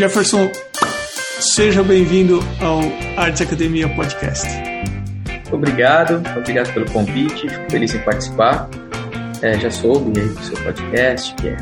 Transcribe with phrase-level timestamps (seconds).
[0.00, 0.50] Jefferson,
[1.40, 2.80] seja bem-vindo ao
[3.22, 4.48] Artes Academia Podcast.
[5.52, 8.66] Obrigado, obrigado pelo convite, fico feliz em participar.
[9.42, 11.56] É, já soube aí do seu podcast, que é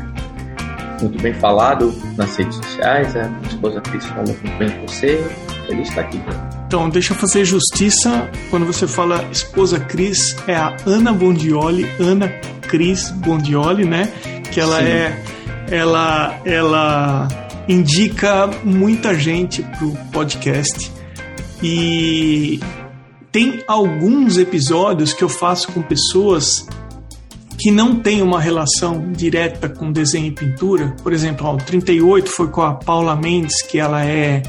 [1.01, 3.13] muito bem falado nas redes sociais.
[3.17, 5.21] A minha esposa Cris falou muito bem com você.
[5.67, 6.21] Feliz de estar aqui.
[6.65, 8.29] Então, deixa eu fazer justiça.
[8.49, 12.29] Quando você fala esposa Cris, é a Ana Bondioli, Ana
[12.61, 14.07] Cris Bondioli, né?
[14.49, 14.85] Que ela Sim.
[14.85, 15.23] é.
[15.71, 17.27] Ela, ela
[17.69, 20.91] indica muita gente pro podcast.
[21.61, 22.59] E
[23.31, 26.67] tem alguns episódios que eu faço com pessoas
[27.59, 30.95] que não têm uma relação direta com desenho e pintura.
[31.03, 34.41] Por exemplo, o 38 foi com a Paula Mendes, que ela é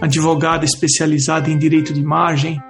[0.00, 2.62] advogada especializada em direito de imagem.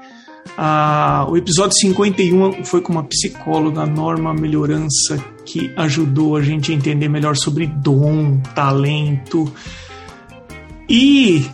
[0.57, 6.75] Ah, o episódio 51 foi com uma psicóloga, Norma Melhorança, que ajudou a gente a
[6.75, 9.53] entender melhor sobre dom, talento.
[10.89, 11.47] E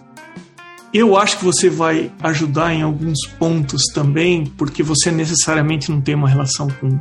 [0.92, 6.14] eu acho que você vai ajudar em alguns pontos também, porque você necessariamente não tem
[6.14, 6.98] uma relação com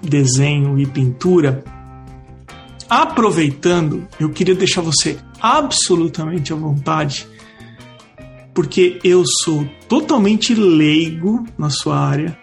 [0.00, 1.64] desenho e pintura.
[2.88, 7.26] Aproveitando, eu queria deixar você absolutamente à vontade,
[8.54, 12.38] porque eu sou totalmente leigo na sua área.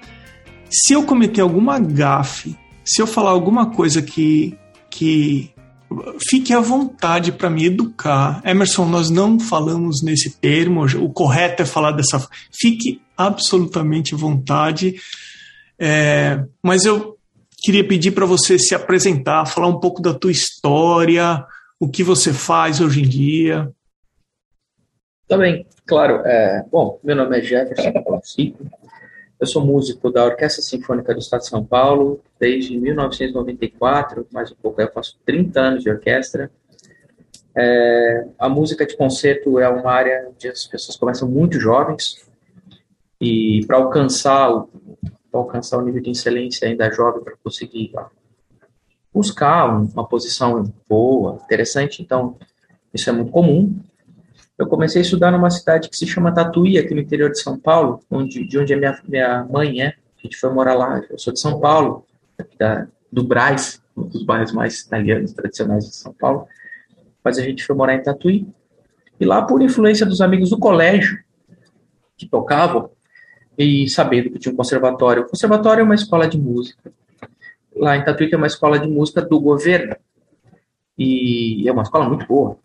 [0.70, 2.58] Se eu cometer alguma gafe,
[2.90, 4.58] se eu falar alguma coisa que,
[4.90, 5.54] que
[6.28, 8.42] fique à vontade para me educar.
[8.44, 12.28] Emerson, nós não falamos nesse termo, o correto é falar dessa.
[12.52, 14.96] Fique absolutamente à vontade.
[15.78, 17.16] É, mas eu
[17.62, 21.46] queria pedir para você se apresentar, falar um pouco da tua história,
[21.80, 23.72] o que você faz hoje em dia.
[25.28, 26.24] Também, tá claro.
[26.26, 28.66] É, bom, meu nome é Jefferson Palacico,
[29.40, 34.56] eu sou músico da Orquestra Sinfônica do Estado de São Paulo desde 1994, mais um
[34.56, 36.52] pouco, eu faço 30 anos de orquestra.
[37.56, 42.28] É, a música de concerto é uma área onde as pessoas começam muito jovens
[43.20, 44.70] e para alcançar o
[45.32, 47.94] alcançar o nível de excelência ainda jovem para conseguir
[49.14, 52.02] buscar uma posição boa, interessante.
[52.02, 52.36] Então,
[52.94, 53.80] isso é muito comum
[54.60, 57.58] eu comecei a estudar numa cidade que se chama Tatuí, aqui no interior de São
[57.58, 59.88] Paulo, onde, de onde a minha, minha mãe é.
[59.88, 61.02] A gente foi morar lá.
[61.10, 62.06] Eu sou de São Paulo,
[62.58, 66.46] da, do Braz, um dos bairros mais italianos, tradicionais de São Paulo.
[67.24, 68.46] Mas a gente foi morar em Tatuí.
[69.18, 71.24] E lá, por influência dos amigos do colégio,
[72.18, 72.92] que tocavam,
[73.58, 75.24] e sabendo que tinha um conservatório.
[75.24, 76.92] O conservatório é uma escola de música.
[77.78, 79.96] Lá em Tatuí, é uma escola de música do governo.
[80.98, 82.58] E é uma escola muito boa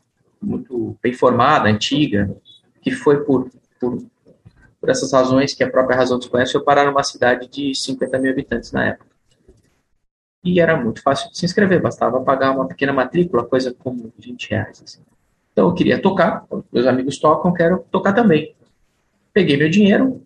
[0.44, 2.34] muito bem formada, antiga,
[2.82, 3.50] que foi por,
[3.80, 4.04] por,
[4.80, 8.30] por essas razões que a própria razão desconhece, foi parar numa cidade de 50 mil
[8.30, 9.14] habitantes na época.
[10.44, 14.50] E era muito fácil de se inscrever, bastava pagar uma pequena matrícula, coisa como 20
[14.50, 14.82] reais.
[14.84, 15.00] Assim.
[15.52, 18.54] Então eu queria tocar, meus amigos tocam, quero tocar também.
[19.32, 20.22] Peguei meu dinheiro,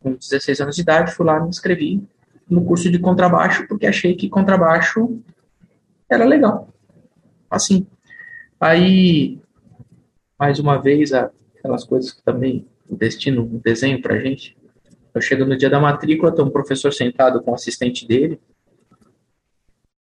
[0.00, 2.02] com 16 anos de idade, fui lá me inscrevi
[2.48, 5.20] no curso de contrabaixo, porque achei que contrabaixo
[6.08, 6.68] era legal.
[7.50, 7.86] Assim,
[8.60, 9.38] Aí,
[10.38, 14.56] mais uma vez, aquelas coisas que também o destino um desenho para gente.
[15.14, 18.40] Eu chego no dia da matrícula, tem um professor sentado com o assistente dele.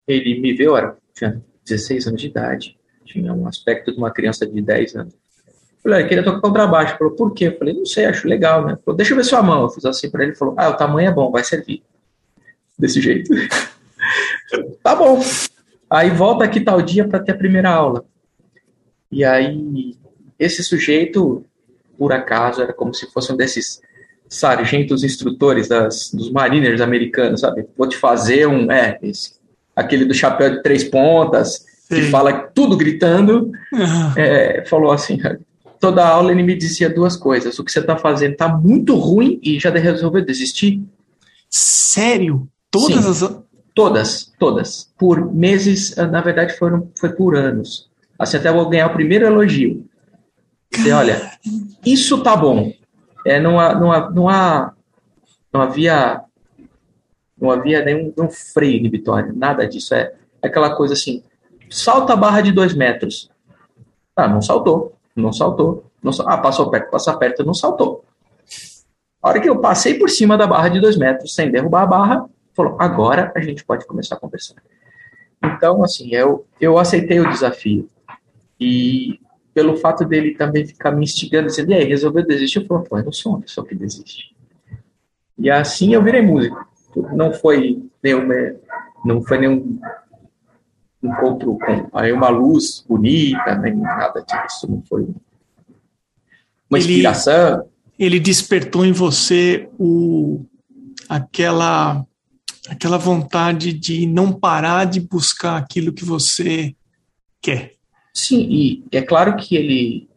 [0.07, 4.47] Ele me viu, era, tinha 16 anos de idade, tinha um aspecto de uma criança
[4.47, 5.15] de 10 anos.
[5.15, 6.93] Eu falei, ah, queria tocar contrabaixo.
[6.93, 7.49] Ele falou, por quê?
[7.49, 8.73] Eu falei, não sei, acho legal, né?
[8.73, 9.63] Ele falou, deixa eu ver sua mão.
[9.63, 11.83] Eu fiz assim para ele, ele falou, ah, o tamanho é bom, vai servir.
[12.79, 13.31] Desse jeito.
[14.83, 15.21] tá bom.
[15.91, 18.05] Aí volta aqui tal dia para ter a primeira aula.
[19.11, 19.97] E aí,
[20.39, 21.45] esse sujeito,
[21.97, 23.81] por acaso, era como se fosse um desses
[24.29, 27.67] sargentos instrutores das, dos mariners americanos, sabe?
[27.77, 28.71] Vou te fazer um.
[28.71, 29.33] É, esse,
[29.75, 31.95] aquele do chapéu de três pontas, Sim.
[31.95, 33.51] que fala tudo gritando.
[34.17, 35.19] É, falou assim:
[35.81, 37.59] toda aula ele me dizia duas coisas.
[37.59, 40.83] O que você está fazendo está muito ruim e já resolveu desistir.
[41.49, 42.47] Sério?
[42.71, 43.49] Todas Sim, as.
[43.75, 44.93] Todas, todas.
[44.99, 47.89] Por meses, na verdade, foram, foi por anos.
[48.19, 49.87] Assim, até vou ganhar o primeiro elogio.
[50.73, 51.31] Dizer, olha,
[51.85, 52.73] isso tá bom.
[53.25, 54.73] É, não, há, não, há, não, há,
[55.53, 56.23] não havia
[57.41, 59.95] não havia nenhum, nenhum freio inibitório, nada disso.
[59.95, 60.13] É,
[60.43, 61.23] é aquela coisa assim,
[61.71, 63.31] salta a barra de dois metros.
[64.17, 65.85] Ah, não saltou, não saltou.
[66.03, 68.05] Não, ah, passou perto, passa perto, não saltou.
[69.23, 71.87] A hora que eu passei por cima da barra de dois metros, sem derrubar a
[71.87, 74.57] barra, falou, agora a gente pode começar a conversar.
[75.43, 77.89] Então, assim, eu, eu aceitei o desafio.
[78.61, 79.21] E
[79.55, 82.61] pelo fato dele também ficar me instigando, dizendo, e aí, resolveu desistir?
[82.61, 84.35] Eu falei, pô, eu não sou uma pessoa que desiste.
[85.39, 86.67] E assim eu virei músico.
[87.13, 88.29] Não foi nenhum,
[89.05, 89.79] não foi nenhum
[91.03, 94.69] encontro com aí uma luz bonita, nem nada disso.
[94.69, 95.09] Não foi
[96.69, 97.69] uma ele, inspiração.
[97.99, 100.45] Ele despertou em você o,
[101.09, 102.05] aquela,
[102.69, 106.75] aquela vontade de não parar de buscar aquilo que você
[107.41, 107.78] quer.
[108.19, 110.09] Sim, e é claro que ele,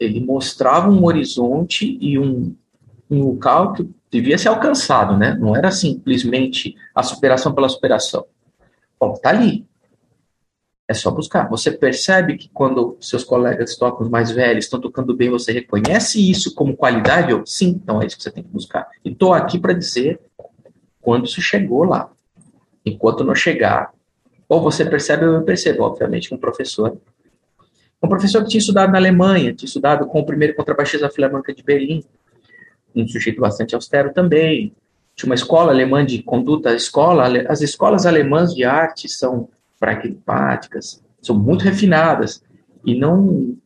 [0.00, 2.52] ele mostrava um horizonte e um,
[3.08, 5.36] um local que devia ser alcançado, né?
[5.38, 8.26] Não era simplesmente a superação pela superação.
[8.98, 9.64] Bom, tá ali.
[10.88, 11.48] É só buscar.
[11.48, 16.28] Você percebe que quando seus colegas tocam, os mais velhos, estão tocando bem, você reconhece
[16.28, 17.32] isso como qualidade?
[17.32, 18.88] Ou sim, então é isso que você tem que buscar.
[19.04, 20.20] E estou aqui para dizer
[21.00, 22.10] quando isso chegou lá.
[22.84, 23.94] Enquanto não chegar,
[24.48, 26.98] ou você percebe ou eu percebo, obviamente, um professor.
[28.04, 31.54] Um professor que tinha estudado na Alemanha, tinha estudado com o primeiro contrabaixista da Filarmônica
[31.54, 32.04] de Berlim,
[32.94, 34.74] um sujeito bastante austero também.
[35.16, 39.48] Tinha uma escola alemã de conduta, escola, as escolas alemãs de arte são
[39.80, 42.42] pragmáticas, são muito refinadas
[42.84, 43.56] e não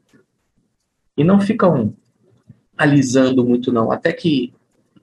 [1.17, 1.93] e não ficam
[2.77, 4.55] alisando muito não, até que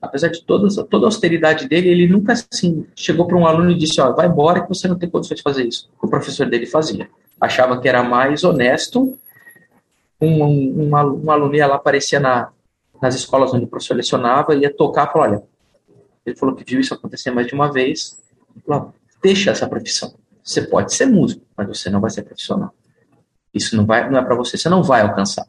[0.02, 4.00] apesar de toda, a austeridade dele, ele nunca assim chegou para um aluno e disse,
[4.00, 5.90] ó, vai embora que você não tem condições de fazer isso.
[6.02, 7.10] O professor dele fazia.
[7.40, 9.18] Achava que era mais honesto.
[10.26, 12.50] Um, um, um, aluno, um aluno ia lá, aparecia na,
[13.02, 15.44] nas escolas onde o professor lecionava, ia tocar, falou, olha,
[16.26, 18.20] ele falou que viu isso acontecer mais de uma vez,
[18.66, 20.14] falou, deixa essa profissão.
[20.44, 22.74] Você pode ser músico, mas você não vai ser profissional.
[23.54, 25.46] Isso não, vai, não é para você, você não vai alcançar.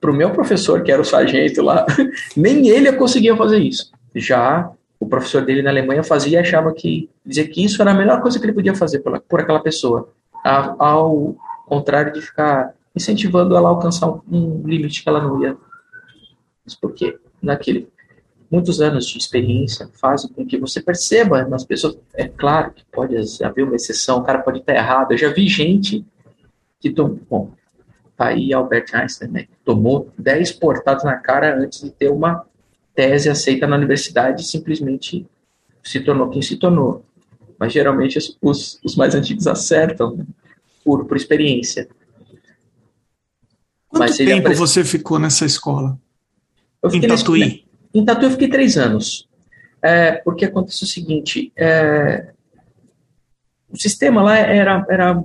[0.00, 1.84] Para o meu professor, que era o sargento lá,
[2.36, 3.90] nem ele conseguia fazer isso.
[4.14, 7.94] Já o professor dele na Alemanha fazia e achava que, dizia que isso era a
[7.94, 10.08] melhor coisa que ele podia fazer por, por aquela pessoa,
[10.42, 11.36] ao
[11.66, 15.56] contrário de ficar incentivando ela a alcançar um limite que ela não ia.
[16.64, 17.18] Mas por quê?
[17.42, 17.88] Naquele
[18.50, 21.98] muitos anos de experiência fazem com que você perceba nas pessoas.
[22.14, 25.12] É claro que pode haver uma exceção, o cara pode estar errado.
[25.12, 26.04] Eu já vi gente
[26.80, 27.20] que tomou.
[27.28, 27.50] Bom,
[28.16, 29.46] tá aí Albert Einstein, né?
[29.64, 32.44] Tomou 10 portadas na cara antes de ter uma
[32.94, 35.26] tese aceita na universidade e simplesmente
[35.82, 37.04] se tornou quem se tornou.
[37.58, 40.24] Mas geralmente os, os mais antigos acertam né?
[40.84, 41.88] por, por experiência.
[43.88, 45.98] Quanto Mas tempo você ficou nessa escola?
[46.92, 47.64] em Tatuí?
[47.94, 49.28] Em Tatu eu fiquei três anos.
[49.82, 52.32] É, porque aconteceu o seguinte: é,
[53.70, 55.18] o sistema lá era, era.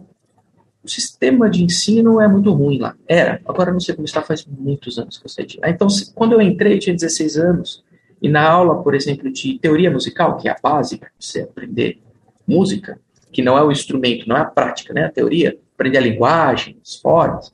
[0.83, 2.95] O sistema de ensino é muito ruim lá.
[3.07, 3.39] Era.
[3.45, 5.47] Agora não sei como está, faz muitos anos que eu sei.
[5.61, 7.83] Ah, então, se, quando eu entrei, eu tinha 16 anos.
[8.21, 11.99] E na aula, por exemplo, de teoria musical, que é a base para você aprender
[12.47, 12.99] música,
[13.31, 15.05] que não é o instrumento, não é a prática, né?
[15.05, 17.53] A teoria, aprender a linguagem, as formas.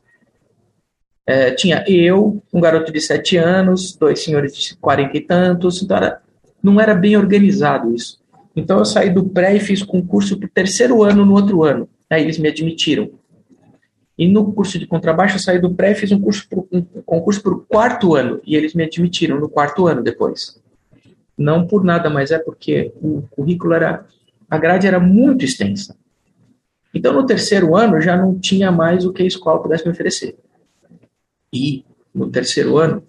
[1.30, 5.98] É, tinha eu, um garoto de sete anos, dois senhores de quarenta e tantos, então
[5.98, 6.22] era,
[6.64, 8.18] não era bem organizado isso.
[8.56, 11.90] Então eu saí do pré e fiz concurso para o terceiro ano no outro ano.
[12.10, 13.12] Aí eles me admitiram.
[14.18, 16.82] E no curso de contrabaixo eu saí do pré e fiz um, curso pro, um
[17.06, 18.42] concurso para o quarto ano.
[18.46, 20.60] E eles me admitiram no quarto ano depois.
[21.38, 24.06] Não por nada, mas é porque o currículo era.
[24.50, 25.96] A grade era muito extensa.
[26.94, 30.36] Então no terceiro ano já não tinha mais o que a escola pudesse me oferecer.
[31.58, 33.04] E no terceiro ano,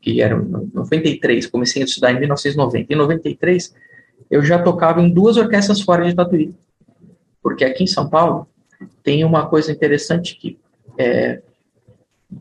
[0.00, 2.92] que era 93, comecei a estudar em 1990.
[2.92, 3.72] Em 93,
[4.28, 6.52] eu já tocava em duas orquestras fora de Tatuí.
[7.40, 8.48] Porque aqui em São Paulo
[9.02, 10.58] tem uma coisa interessante que
[10.98, 11.40] é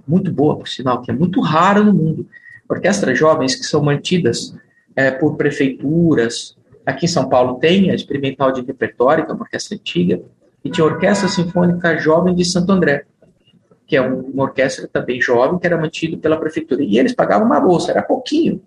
[0.07, 2.27] muito boa, por sinal, que é muito rara no mundo.
[2.67, 4.55] Orquestras jovens que são mantidas
[4.95, 6.57] é, por prefeituras.
[6.83, 10.19] Aqui em São Paulo tem a Experimental de Repertório, que é uma orquestra antiga,
[10.65, 13.05] e tinha a Orquestra Sinfônica Jovem de Santo André
[13.85, 16.83] que é uma orquestra também jovem, que era mantido pela prefeitura.
[16.83, 18.61] E eles pagavam uma bolsa, era pouquinho,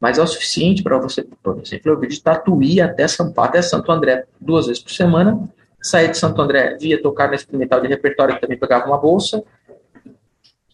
[0.00, 3.50] mas é o suficiente para você, por exemplo, eu vi de Tatuí até São Paulo,
[3.50, 5.48] até Santo André, duas vezes por semana,
[5.80, 9.42] sair de Santo André, via tocar na experimental de repertório, que também pagava uma bolsa,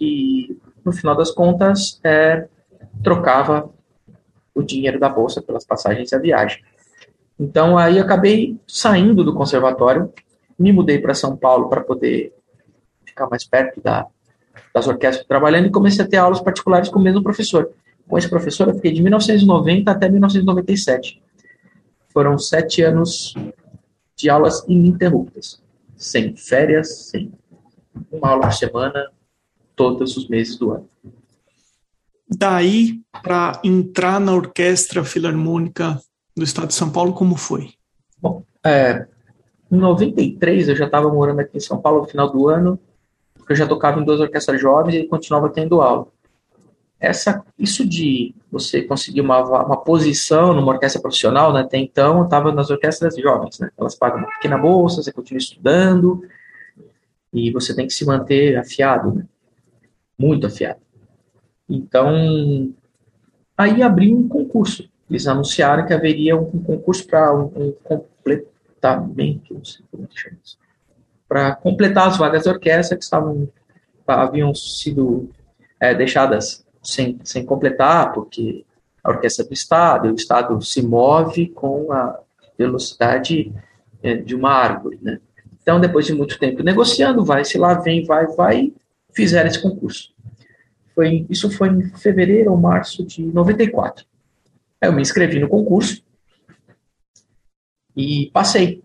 [0.00, 2.48] e no final das contas, é,
[3.02, 3.70] trocava
[4.54, 6.62] o dinheiro da bolsa pelas passagens e a viagem.
[7.38, 10.12] Então aí acabei saindo do conservatório,
[10.58, 12.32] me mudei para São Paulo para poder
[13.04, 14.06] ficar mais perto da,
[14.74, 17.70] das orquestras trabalhando e comecei a ter aulas particulares com o mesmo professor.
[18.08, 21.22] Com esse professor eu fiquei de 1990 até 1997.
[22.12, 23.34] Foram sete anos
[24.16, 25.62] de aulas ininterruptas,
[25.96, 27.32] sem férias, sem
[28.10, 29.10] uma aula por semana,
[29.74, 30.88] todos os meses do ano.
[32.28, 36.00] Daí, para entrar na Orquestra Filarmônica
[36.36, 37.70] do Estado de São Paulo, como foi?
[38.20, 39.06] Bom, é,
[39.70, 42.78] em 93 eu já estava morando aqui em São Paulo no final do ano
[43.42, 46.06] porque eu já tocava em duas orquestras jovens e continuava tendo aula.
[46.98, 52.24] Essa, isso de você conseguir uma, uma posição numa orquestra profissional, né, até então eu
[52.24, 56.22] estava nas orquestras jovens, né, elas pagam uma pequena bolsa, você continua estudando
[57.32, 59.26] e você tem que se manter afiado, né,
[60.16, 60.80] muito afiado.
[61.68, 62.72] Então,
[63.58, 64.88] aí abriu um concurso.
[65.10, 70.56] Eles anunciaram que haveria um concurso para um, um, completamento, não sei como chama isso,
[71.32, 73.48] para completar as vagas da orquestra que estavam
[74.06, 75.30] haviam sido
[75.80, 78.66] é, deixadas sem, sem completar, porque
[79.02, 82.20] a orquestra do Estado, o Estado se move com a
[82.58, 83.50] velocidade
[84.02, 85.20] é, de uma árvore, né?
[85.62, 88.70] Então, depois de muito tempo negociando, vai, se lá vem, vai, vai,
[89.14, 90.12] fizeram esse concurso.
[90.94, 94.04] Foi, isso foi em fevereiro ou março de 94.
[94.82, 96.04] Aí eu me inscrevi no concurso
[97.96, 98.82] e passei.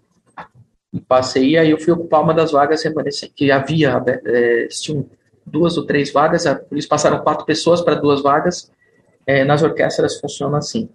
[0.97, 5.05] Passei, aí eu fui ocupar uma das vagas remanescentes, que havia, é, tinham
[5.45, 8.71] duas ou três vagas, eles passaram quatro pessoas para duas vagas,
[9.25, 10.89] é, nas orquestras funciona assim.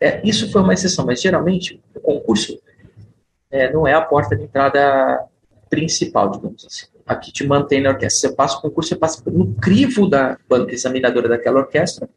[0.00, 2.58] É, isso foi uma exceção, mas geralmente o concurso
[3.50, 5.24] é, não é a porta de entrada
[5.70, 6.86] principal, digamos assim.
[7.06, 8.28] Aqui te mantém na orquestra.
[8.28, 12.08] Você passa o concurso, você passa no crivo da banca examinadora daquela orquestra,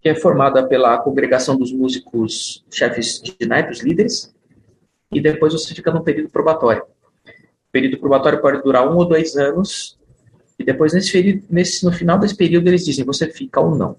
[0.00, 4.34] que é formada pela congregação dos músicos chefes de naipes, líderes,
[5.10, 6.82] e depois você fica num período probatório.
[6.82, 9.98] O período probatório pode durar um ou dois anos,
[10.58, 13.96] e depois, nesse, período, nesse, no final desse período, eles dizem você fica ou não.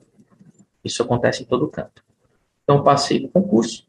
[0.83, 2.03] Isso acontece em todo canto.
[2.63, 3.87] Então, passei no concurso,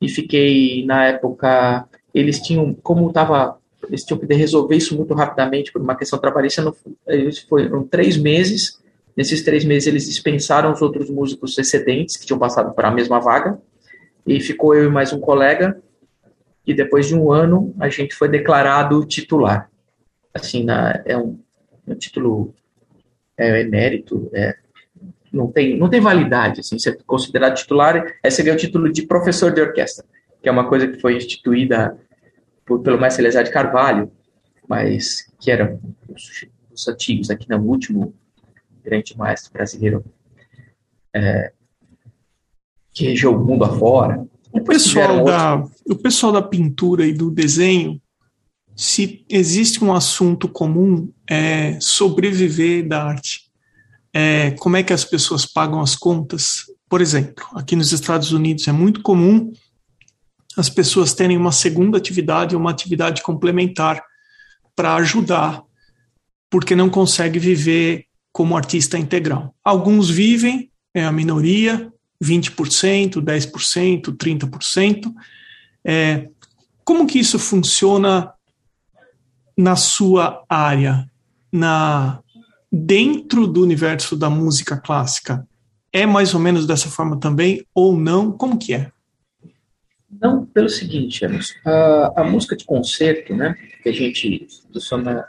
[0.00, 3.58] e fiquei, na época, eles tinham, como estava,
[3.88, 6.74] eles tinham que resolver isso muito rapidamente por uma questão trabalhista, não,
[7.06, 8.80] eles foram três meses,
[9.16, 13.20] nesses três meses eles dispensaram os outros músicos excedentes que tinham passado para a mesma
[13.20, 13.58] vaga,
[14.26, 15.80] e ficou eu e mais um colega,
[16.66, 19.70] e depois de um ano a gente foi declarado titular.
[20.32, 21.38] Assim, na, é um,
[21.86, 22.54] um título
[23.36, 24.56] é, emérito, é,
[25.32, 29.02] não tem, não tem validade, assim, ser considerado titular é você ganhar o título de
[29.02, 30.04] professor de orquestra,
[30.40, 31.98] que é uma coisa que foi instituída
[32.64, 34.10] por, pelo mestre Elezar de Carvalho,
[34.68, 35.78] mas que era
[36.08, 38.14] os, os antigos, aqui no último
[38.82, 40.04] grande maestro brasileiro
[41.14, 41.52] é,
[42.92, 44.26] que regeu o mundo afora.
[44.54, 48.00] O pessoal, da, o pessoal da pintura e do desenho,
[48.76, 53.44] se existe um assunto comum, é sobreviver da arte
[54.14, 56.66] é, como é que as pessoas pagam as contas.
[56.88, 59.52] Por exemplo, aqui nos Estados Unidos é muito comum
[60.56, 64.00] as pessoas terem uma segunda atividade, uma atividade complementar
[64.76, 65.64] para ajudar,
[66.48, 69.52] porque não consegue viver como artista integral.
[69.64, 71.92] Alguns vivem, é a minoria,
[72.24, 75.14] 20%, 10%, 30%.
[75.84, 76.28] É,
[76.84, 78.32] como que isso funciona
[79.56, 81.08] na sua área,
[81.52, 82.20] na
[82.70, 85.46] dentro do universo da música clássica
[85.92, 88.32] é mais ou menos dessa forma também ou não?
[88.32, 88.90] Como que é?
[90.20, 91.24] Não, pelo seguinte,
[91.64, 94.46] a, a música de concerto, né, que a gente
[94.80, 95.24] chama,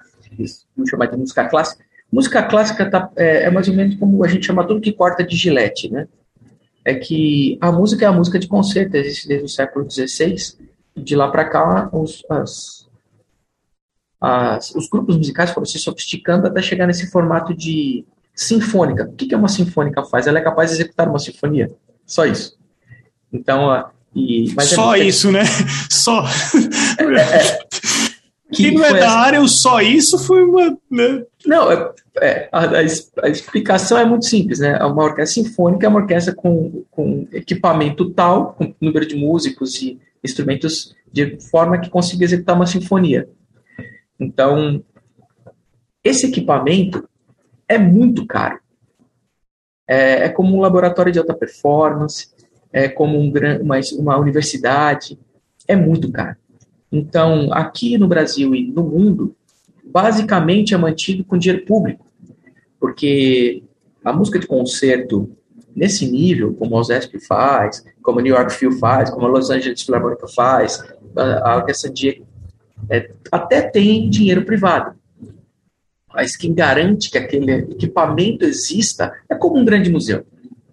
[0.75, 4.28] vamos chamar de música clássica, música clássica tá, é, é, mais ou menos como a
[4.28, 6.08] gente chama tudo que corta de gilete, né?
[6.86, 10.36] É que a música é a música de concerto, existe desde o século XVI,
[10.96, 12.88] e de lá para cá os, as,
[14.22, 19.06] as, os grupos musicais foram se sofisticando até chegar nesse formato de sinfônica.
[19.06, 20.27] O que, que uma sinfônica faz?
[20.27, 21.72] Ela é capaz de executar uma sinfonia.
[22.06, 22.56] Só isso.
[23.34, 25.44] Então, e, é só é isso, né?
[25.89, 26.24] Só.
[26.98, 27.64] É, é,
[28.52, 29.10] Quem não é da essa...
[29.10, 30.78] área, o só isso foi uma.
[30.90, 31.24] Né?
[31.46, 32.80] Não, é, é a,
[33.24, 34.78] a, explicação é muito simples, né?
[34.84, 40.00] Uma orquestra sinfônica é uma orquestra com, com equipamento tal, com número de músicos e
[40.24, 43.28] instrumentos de forma que consiga executar uma sinfonia.
[44.20, 44.84] Então,
[46.04, 47.08] esse equipamento
[47.68, 48.60] é muito caro.
[49.88, 52.30] É, é como um laboratório de alta performance,
[52.72, 55.18] é como um, uma, uma universidade,
[55.68, 56.38] é muito caro.
[56.96, 59.36] Então, aqui no Brasil e no mundo,
[59.84, 62.06] basicamente é mantido com dinheiro público,
[62.80, 63.64] porque
[64.02, 65.30] a música de concerto
[65.75, 69.50] nesse nível, como a OSESP faz, como a New York Phil faz, como a Los
[69.50, 70.82] Angeles Philharmonic faz,
[71.18, 71.92] a Orquestra
[72.90, 74.96] é, até tem dinheiro privado.
[76.14, 80.25] Mas quem garante que aquele equipamento exista é como um grande museu.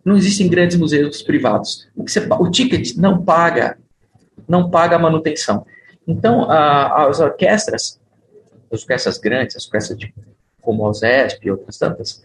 [0.04, 1.88] Não existem grandes museus privados.
[1.96, 3.76] O, você, o ticket não paga,
[4.46, 5.66] não paga a manutenção.
[6.06, 8.00] Então, a, as orquestras,
[8.70, 10.14] as orquestras grandes, as orquestras de,
[10.60, 12.22] como a OSESP e outras tantas,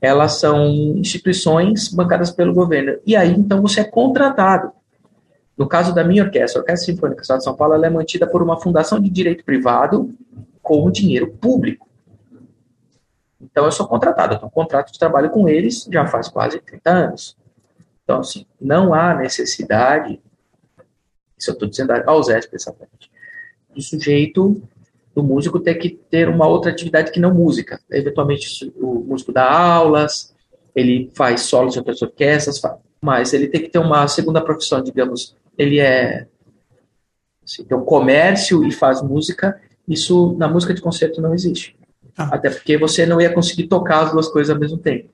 [0.00, 0.66] elas são
[0.96, 2.98] instituições bancadas pelo governo.
[3.04, 4.72] E aí, então, você é contratado
[5.58, 7.90] no caso da minha orquestra, a Orquestra Sinfônica do Estado de São Paulo, ela é
[7.90, 10.14] mantida por uma fundação de direito privado
[10.62, 11.88] com dinheiro público.
[13.40, 16.60] Então, eu sou contratado, eu tenho um contrato de trabalho com eles já faz quase
[16.60, 17.36] 30 anos.
[18.04, 20.20] Então, assim, não há necessidade,
[21.36, 23.10] isso eu estou dizendo aos ESP, exatamente,
[23.74, 24.60] do sujeito,
[25.14, 27.80] do músico ter que ter uma outra atividade que não música.
[27.90, 30.34] Eventualmente, o músico dá aulas,
[30.74, 32.60] ele faz solos de outras orquestras,
[33.00, 35.34] mas ele tem que ter uma segunda profissão, digamos.
[35.56, 36.26] Ele é
[37.44, 39.60] assim, tem um comércio e faz música.
[39.88, 41.74] Isso na música de concerto não existe.
[42.16, 42.30] Ah.
[42.32, 45.08] Até porque você não ia conseguir tocar as duas coisas ao mesmo tempo.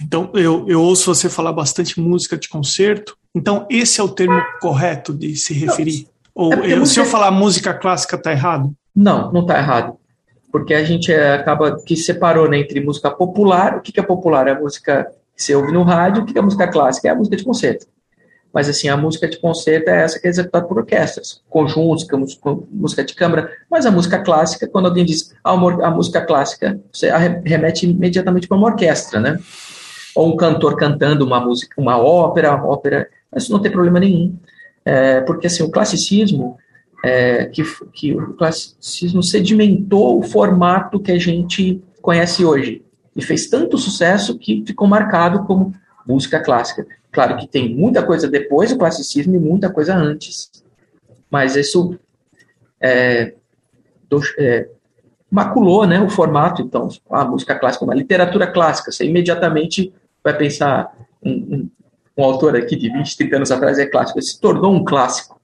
[0.00, 3.16] Então, eu, eu ouço você falar bastante música de concerto.
[3.34, 6.08] Então, esse é o termo correto de se referir?
[6.34, 8.74] Ou é eu, se eu falar música clássica, está errado?
[8.94, 9.96] Não, não está errado.
[10.50, 13.76] Porque a gente é, acaba que separou né, entre música popular.
[13.76, 14.46] O que, que é popular?
[14.48, 16.22] É a música que você ouve no rádio.
[16.22, 17.08] O que, que é música clássica?
[17.08, 17.86] É a música de concerto.
[18.52, 22.06] Mas, assim, a música de concerto é essa que é executada por orquestras, conjuntos,
[22.70, 23.50] música de câmara.
[23.68, 27.10] Mas a música clássica, quando alguém diz ah, a música clássica, você
[27.44, 29.40] remete imediatamente para uma orquestra, né?
[30.14, 34.36] ou um cantor cantando uma música, uma ópera, ópera, isso não tem problema nenhum,
[34.84, 36.56] é, porque assim o classicismo,
[37.04, 37.62] é, que,
[37.92, 42.82] que o classicismo sedimentou o formato que a gente conhece hoje
[43.14, 45.74] e fez tanto sucesso que ficou marcado como
[46.06, 46.86] música clássica.
[47.12, 50.50] Claro que tem muita coisa depois do classicismo e muita coisa antes,
[51.30, 51.98] mas isso
[52.80, 53.34] é,
[54.08, 54.68] do, é,
[55.30, 60.92] maculou né, o formato, então, a música clássica, a literatura clássica, você imediatamente vai pensar,
[61.22, 61.70] um, um,
[62.16, 65.40] um, autor aqui de 20, 30 anos atrás é clássico, ele se tornou um clássico.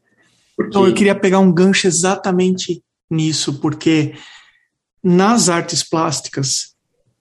[0.56, 0.70] Porque...
[0.70, 4.14] Então, eu queria pegar um gancho exatamente nisso, porque
[5.02, 6.74] nas artes plásticas,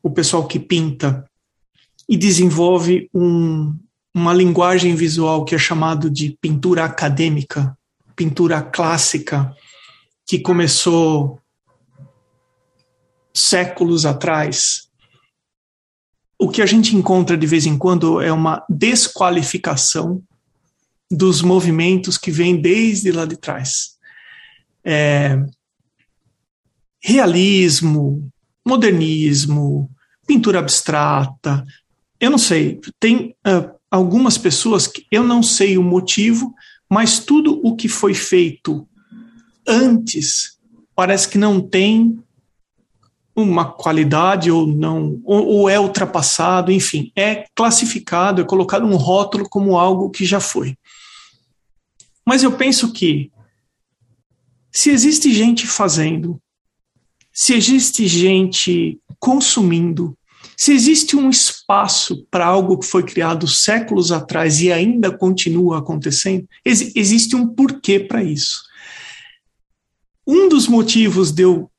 [0.04, 1.26] o pessoal que pinta
[2.08, 3.76] e desenvolve um,
[4.14, 7.78] uma linguagem visual que é chamado de pintura acadêmica,
[8.16, 9.56] pintura clássica,
[10.28, 11.40] que começou
[13.34, 14.89] séculos atrás,
[16.40, 20.24] o que a gente encontra de vez em quando é uma desqualificação
[21.12, 23.98] dos movimentos que vêm desde lá de trás.
[24.84, 25.38] É,
[27.02, 28.32] realismo,
[28.66, 29.90] modernismo,
[30.26, 31.66] pintura abstrata,
[32.20, 36.54] eu não sei, tem uh, algumas pessoas que eu não sei o motivo,
[36.90, 38.88] mas tudo o que foi feito
[39.68, 40.58] antes
[40.96, 42.18] parece que não tem
[43.42, 49.48] uma qualidade ou não, ou, ou, é ultrapassado, enfim, é classificado, é colocado um rótulo
[49.50, 50.76] como algo que já foi.
[52.26, 53.32] Mas eu penso que
[54.72, 56.40] se existe gente fazendo,
[57.34, 60.18] se existe gente consumindo,
[60.56, 66.48] se existe um espaço para algo que foi criado séculos atrás e ainda continua acontecendo,
[66.66, 68.62] ex existe um porquê para isso.
[70.28, 71.72] Um dos motivos de eu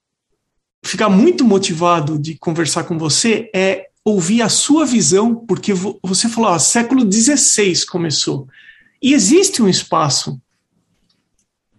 [0.83, 6.51] ficar muito motivado de conversar com você é ouvir a sua visão, porque você falou,
[6.51, 8.49] ó, século XVI começou.
[9.03, 10.41] E existe um espaço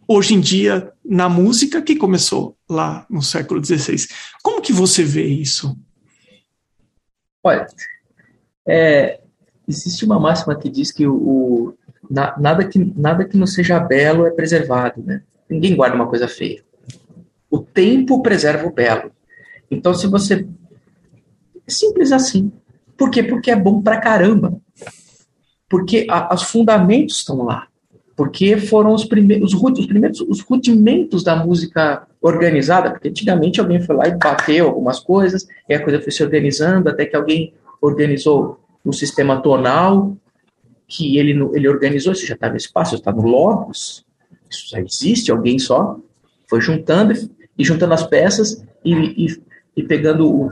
[0.08, 4.08] hoje em dia na música que começou lá no século XVI.
[4.44, 5.78] Como que você vê isso?
[7.44, 7.66] Olha,
[8.68, 9.22] é,
[9.68, 11.78] existe uma máxima que diz que o, o
[12.10, 15.24] na, nada, que, nada que não seja belo é preservado, né?
[15.50, 16.64] Ninguém guarda uma coisa feia.
[17.52, 19.12] O tempo preserva o belo.
[19.70, 20.48] Então, se você.
[21.68, 22.52] É simples assim.
[22.98, 23.22] Por quê?
[23.22, 24.60] Porque é bom pra caramba.
[25.70, 27.68] Porque a, os fundamentos estão lá.
[28.16, 33.82] Porque foram os primeiros, os, os primeiros os rudimentos da música organizada, porque antigamente alguém
[33.82, 37.54] foi lá e bateu algumas coisas, e a coisa foi se organizando, até que alguém
[37.82, 40.16] organizou um sistema tonal,
[40.88, 44.06] que ele, ele organizou, isso já está no espaço, está no Logos,
[44.50, 45.98] isso já existe, alguém só
[46.48, 49.44] foi juntando e juntando as peças e, e,
[49.78, 50.52] e pegando o,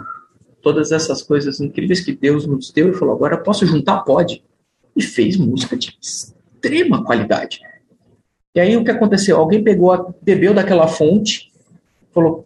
[0.61, 3.99] todas essas coisas incríveis que Deus nos deu e falou: agora posso juntar?
[4.01, 4.43] Pode.
[4.95, 7.61] E fez música de extrema qualidade.
[8.53, 9.37] E aí o que aconteceu?
[9.37, 11.51] Alguém pegou, bebeu daquela fonte,
[12.11, 12.45] falou,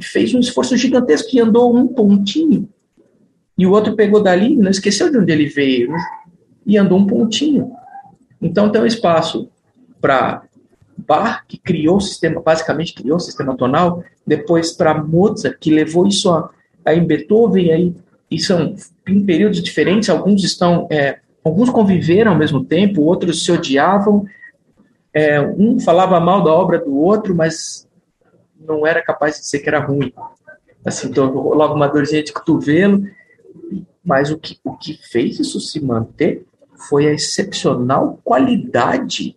[0.00, 2.68] fez um esforço gigantesco e andou um pontinho.
[3.56, 5.92] E o outro pegou dali, não esqueceu de onde ele veio,
[6.64, 7.72] e andou um pontinho.
[8.40, 9.50] Então tem um espaço
[10.00, 10.47] para
[11.06, 16.06] Bach, que criou o sistema, basicamente criou o sistema tonal, depois para Mozart, que levou
[16.06, 16.50] isso a,
[16.84, 17.94] a Beethoven, aí,
[18.30, 18.74] e são
[19.06, 24.26] em períodos diferentes, alguns estão, é, alguns conviveram ao mesmo tempo, outros se odiavam,
[25.14, 27.88] é, um falava mal da obra do outro, mas
[28.60, 30.12] não era capaz de dizer que era ruim.
[30.84, 33.04] Assim, então logo uma dorzinha de cotovelo,
[34.04, 36.44] mas o que, o que fez isso se manter
[36.88, 39.36] foi a excepcional qualidade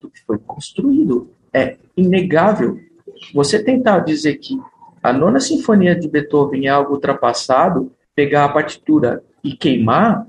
[0.00, 1.30] que foi construído.
[1.52, 2.78] É inegável.
[3.32, 4.60] Você tentar dizer que
[5.02, 10.26] a nona sinfonia de Beethoven é algo ultrapassado, pegar a partitura e queimar,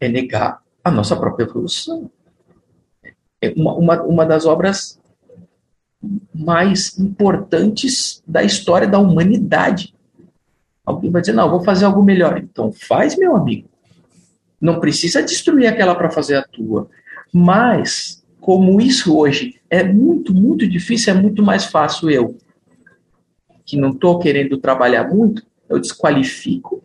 [0.00, 2.10] é negar a nossa própria evolução.
[3.40, 4.98] É uma, uma, uma das obras
[6.34, 9.94] mais importantes da história da humanidade.
[10.84, 12.38] Alguém vai dizer, não, vou fazer algo melhor.
[12.38, 13.68] Então faz, meu amigo.
[14.60, 16.88] Não precisa destruir aquela para fazer a tua.
[17.32, 18.17] Mas,
[18.48, 22.34] como isso hoje é muito, muito difícil, é muito mais fácil eu,
[23.62, 26.82] que não estou querendo trabalhar muito, eu desqualifico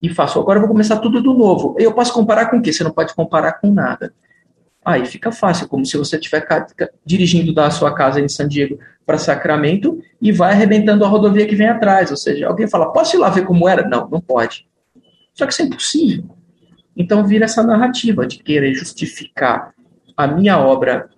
[0.00, 0.38] e faço.
[0.38, 1.74] Agora eu vou começar tudo do novo.
[1.80, 2.72] Eu posso comparar com o quê?
[2.72, 4.14] Você não pode comparar com nada.
[4.84, 6.46] Aí fica fácil, como se você estiver
[7.04, 11.56] dirigindo da sua casa em San Diego para Sacramento e vai arrebentando a rodovia que
[11.56, 12.12] vem atrás.
[12.12, 13.88] Ou seja, alguém fala, posso ir lá ver como era?
[13.88, 14.64] Não, não pode.
[15.34, 16.24] Só que isso é impossível.
[16.96, 19.74] Então vira essa narrativa de querer justificar
[20.18, 21.08] a minha obra,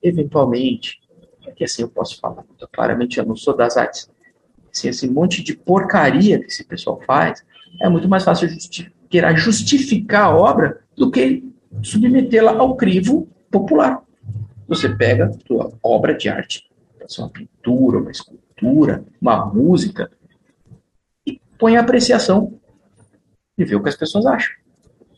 [0.00, 1.00] eventualmente,
[1.44, 4.08] é que assim eu posso falar muito claramente, eu não sou das artes,
[4.70, 7.44] assim, esse monte de porcaria que esse pessoal faz,
[7.80, 8.94] é muito mais fácil justi
[9.34, 11.44] justificar a obra do que
[11.82, 14.00] submetê-la ao crivo popular.
[14.68, 20.08] Você pega a sua obra de arte, pode ser uma pintura, uma escultura, uma música,
[21.58, 22.58] põe a apreciação
[23.58, 24.61] e vê o que as pessoas acham.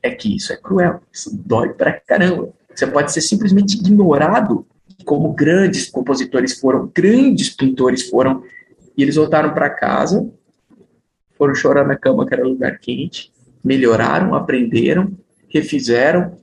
[0.05, 2.51] É que isso é cruel, isso dói pra caramba.
[2.75, 4.67] Você pode ser simplesmente ignorado,
[5.07, 8.45] como grandes compositores foram, grandes pintores foram,
[8.95, 10.31] e eles voltaram para casa,
[11.38, 13.33] foram chorar na cama, que era lugar quente,
[13.64, 15.11] melhoraram, aprenderam,
[15.49, 16.37] refizeram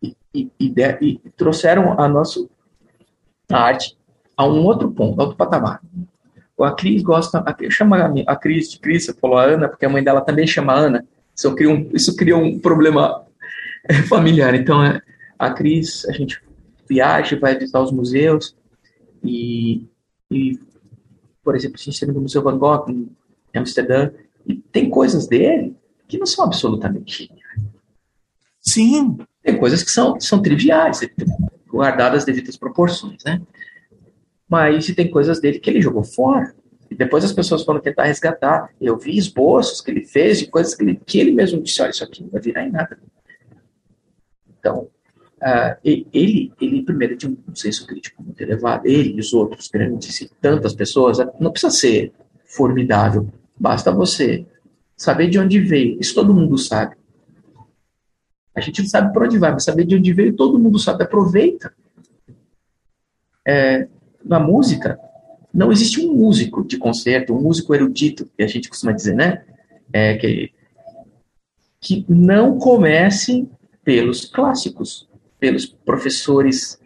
[0.00, 2.48] e, e, e, e trouxeram a nossa
[3.50, 3.98] arte
[4.36, 5.82] a um outro ponto, a outro patamar.
[6.60, 10.20] A Cris gosta, chama a Cris de Cris, falou a Ana, porque a mãe dela
[10.20, 11.04] também chama Ana.
[11.40, 13.24] Isso criou um, isso criou um problema
[13.88, 14.54] é, familiar.
[14.54, 15.00] Então, é,
[15.38, 16.42] a Cris, a gente
[16.88, 18.54] viaja, vai visitar os museus
[19.24, 19.86] e,
[20.30, 20.58] e
[21.42, 23.08] por exemplo, a gente tem no Museu Van Gogh em
[23.54, 24.10] Amsterdã
[24.46, 25.74] e tem coisas dele
[26.06, 27.30] que não são absolutamente.
[28.60, 29.18] Sim.
[29.42, 31.00] Tem coisas que são, são triviais,
[31.66, 33.40] guardadas as devidas proporções, né?
[34.46, 36.52] mas tem coisas dele que ele jogou fora.
[36.90, 38.68] E depois as pessoas foram tentar resgatar.
[38.80, 41.90] Eu vi esboços que ele fez de coisas que ele, que ele mesmo disse: olha,
[41.90, 42.98] isso aqui não vai virar em nada.
[44.58, 44.88] Então,
[45.40, 48.86] uh, ele, ele, primeiro, tinha um senso crítico muito elevado.
[48.86, 52.12] Ele e os outros grandes e tantas pessoas, não precisa ser
[52.44, 53.28] formidável.
[53.58, 54.44] Basta você
[54.96, 55.98] saber de onde veio.
[56.00, 56.96] Isso todo mundo sabe.
[58.52, 61.04] A gente não sabe para onde vai, mas saber de onde veio, todo mundo sabe.
[61.04, 61.72] Aproveita.
[63.46, 63.88] É,
[64.24, 64.98] na música,
[65.52, 69.42] não existe um músico de concerto, um músico erudito, que a gente costuma dizer, né?
[69.92, 70.52] É, que,
[71.80, 73.48] que não comece
[73.84, 75.08] pelos clássicos,
[75.38, 76.78] pelos professores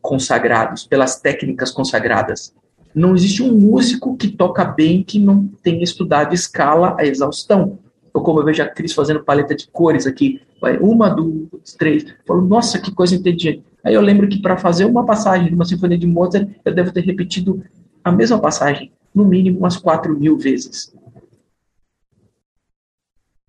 [0.00, 2.54] consagrados, pelas técnicas consagradas.
[2.94, 7.78] Não existe um músico que toca bem que não tenha estudado escala a exaustão.
[8.14, 12.06] Ou como eu vejo a Cris fazendo paleta de cores aqui, vai uma, duas, três.
[12.24, 13.62] Falo, nossa, que coisa inteligente.
[13.84, 16.92] Aí eu lembro que para fazer uma passagem de uma sinfonia de Mozart, eu devo
[16.92, 17.62] ter repetido
[18.06, 20.94] a mesma passagem, no mínimo umas quatro mil vezes.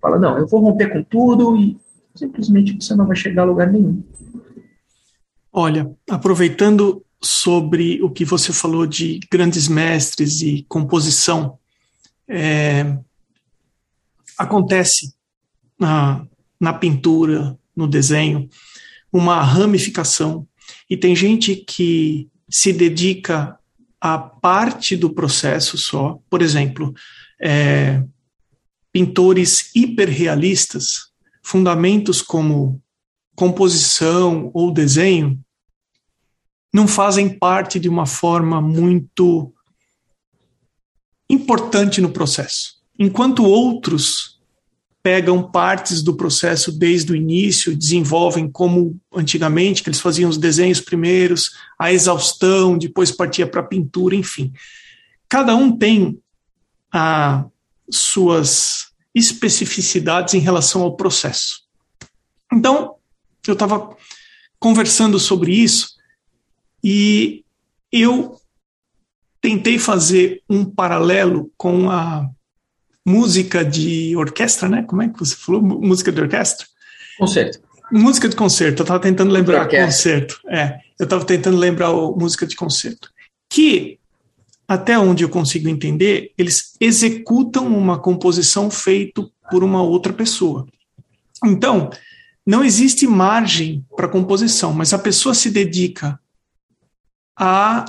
[0.02, 1.78] Fala, não, eu vou romper com tudo e
[2.16, 4.04] simplesmente você não vai chegar a lugar nenhum.
[5.54, 11.60] Olha, aproveitando sobre o que você falou de grandes mestres e composição,
[12.28, 12.98] é,
[14.40, 15.14] acontece
[15.80, 16.26] na,
[16.60, 18.50] na pintura, no desenho,
[19.14, 20.48] uma ramificação.
[20.90, 23.57] E tem gente que se dedica
[24.00, 26.20] a parte do processo só.
[26.30, 26.94] Por exemplo,
[27.42, 28.04] é,
[28.92, 31.12] pintores hiperrealistas,
[31.44, 32.82] fundamentos como
[33.36, 35.40] composição ou desenho,
[36.74, 39.54] não fazem parte de uma forma muito
[41.30, 42.78] importante no processo.
[43.00, 44.37] Enquanto outros
[45.08, 50.82] pegam partes do processo desde o início, desenvolvem como antigamente, que eles faziam os desenhos
[50.82, 54.52] primeiros, a exaustão, depois partia para a pintura, enfim.
[55.30, 56.20] Cada um tem
[56.92, 57.46] as
[57.90, 61.62] suas especificidades em relação ao processo.
[62.52, 62.96] Então,
[63.48, 63.96] eu estava
[64.60, 65.92] conversando sobre isso
[66.84, 67.46] e
[67.94, 68.36] eu
[69.40, 72.30] tentei fazer um paralelo com a
[73.08, 74.84] música de orquestra, né?
[74.84, 75.62] Como é que você falou?
[75.62, 76.68] Música de orquestra?
[77.18, 77.62] Concerto.
[77.90, 78.82] Música de concerto.
[78.82, 80.42] Eu estava tentando lembrar concerto.
[80.50, 83.10] É, eu estava tentando lembrar o música de concerto.
[83.50, 83.98] Que,
[84.68, 90.68] até onde eu consigo entender, eles executam uma composição feita por uma outra pessoa.
[91.46, 91.90] Então,
[92.46, 96.20] não existe margem para composição, mas a pessoa se dedica
[97.40, 97.86] a,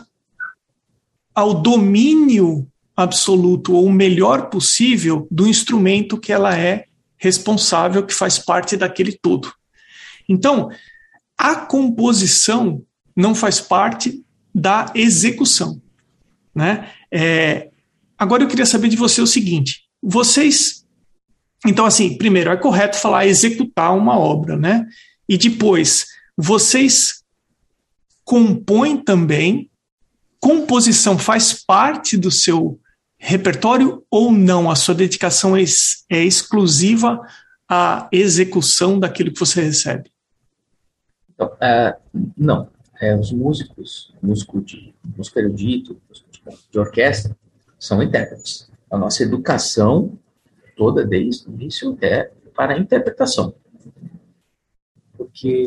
[1.34, 8.40] ao domínio absoluto ou o melhor possível do instrumento que ela é responsável, que faz
[8.40, 9.52] parte daquele todo.
[10.28, 10.68] Então,
[11.38, 12.82] a composição
[13.14, 15.80] não faz parte da execução.
[16.52, 16.90] Né?
[17.08, 17.70] É,
[18.18, 20.84] agora eu queria saber de você o seguinte: vocês.
[21.64, 24.84] Então, assim, primeiro, é correto falar executar uma obra, né?
[25.28, 26.06] E depois,
[26.36, 27.22] vocês
[28.24, 29.70] compõem também,
[30.40, 32.80] composição faz parte do seu
[33.18, 34.70] repertório ou não?
[34.70, 35.64] A sua dedicação é,
[36.08, 37.20] é exclusiva
[37.68, 40.10] à execução daquilo que você recebe?
[41.34, 41.96] Então, é,
[42.36, 42.68] não.
[43.00, 46.00] É, os músicos, músico de músico erudito,
[46.70, 47.36] de orquestra,
[47.78, 48.68] são intérpretes.
[48.90, 50.18] A nossa educação
[50.76, 53.54] toda, desde o início, é para a interpretação.
[55.16, 55.66] Porque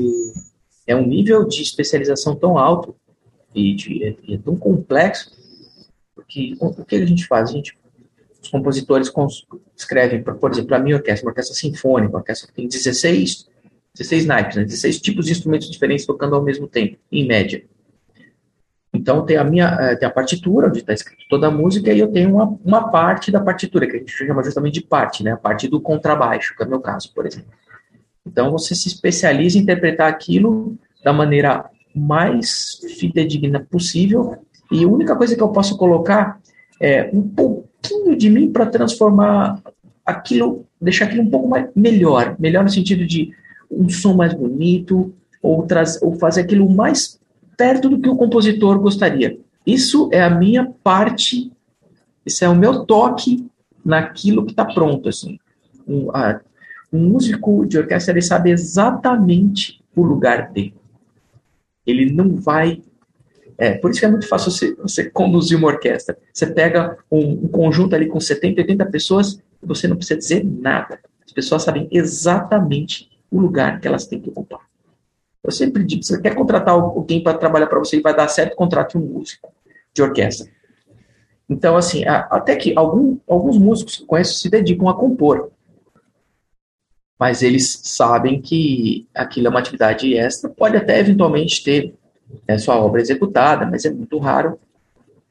[0.87, 2.95] é um nível de especialização tão alto
[3.53, 5.31] e, de, é tão complexo,
[6.15, 7.49] porque o que a gente faz?
[7.49, 7.77] A gente,
[8.41, 9.11] os compositores
[9.75, 13.49] escrevem, por exemplo, a minha orquestra, uma orquestra sinfônica, uma orquestra que tem 16
[13.93, 14.63] 16 naipes, né?
[14.63, 17.63] 16 tipos de instrumentos diferentes tocando ao mesmo tempo, em média.
[18.93, 21.99] Então tem a minha eh, tem a partitura, onde está escrito toda a música, e
[21.99, 25.31] eu tenho uma, uma parte da partitura, que a gente chama justamente de parte, né?
[25.31, 27.51] A parte do contrabaixo, que é o meu caso, por exemplo.
[28.25, 34.37] Então você se especializa em interpretar aquilo da maneira mais fidedigna possível,
[34.71, 36.39] e a única coisa que eu posso colocar
[36.79, 39.61] é um pouquinho de mim para transformar
[40.05, 43.33] aquilo, deixar aquilo um pouco mais melhor, melhor no sentido de
[43.69, 47.19] um som mais bonito, ou, traz, ou fazer aquilo mais
[47.57, 49.37] perto do que o compositor gostaria.
[49.65, 51.51] Isso é a minha parte,
[52.25, 53.47] isso é o meu toque
[53.83, 55.09] naquilo que está pronto.
[55.09, 55.39] Assim.
[55.87, 56.39] Um, a,
[56.91, 60.73] um músico de orquestra ele sabe exatamente o lugar dele.
[61.85, 62.81] Ele não vai.
[63.61, 66.17] É, por isso que é muito fácil você, você conduzir uma orquestra.
[66.33, 70.43] Você pega um, um conjunto ali com 70, 80 pessoas e você não precisa dizer
[70.43, 70.99] nada.
[71.23, 74.61] As pessoas sabem exatamente o lugar que elas têm que ocupar.
[75.43, 78.55] Eu sempre digo, você quer contratar alguém para trabalhar para você e vai dar certo,
[78.55, 79.53] contrate um músico
[79.93, 80.49] de orquestra.
[81.47, 85.51] Então, assim, até que algum, alguns músicos que conheço se dedicam a compor.
[87.19, 91.93] Mas eles sabem que aquilo é uma atividade extra, pode até eventualmente ter
[92.47, 94.59] é, sua obra executada, mas é muito raro.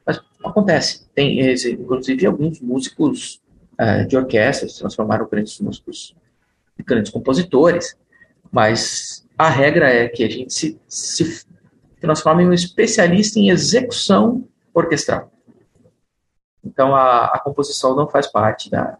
[0.06, 1.06] Mas acontece.
[1.14, 1.40] Tem,
[1.72, 3.40] inclusive, alguns músicos
[3.80, 6.14] uh, de orquestra se transformaram em grandes músicos
[6.84, 7.96] grandes compositores,
[8.50, 11.46] mas a regra é que a gente se, se
[12.00, 15.30] transforma em um especialista em execução orquestral.
[16.64, 18.98] Então, a, a composição não faz parte da.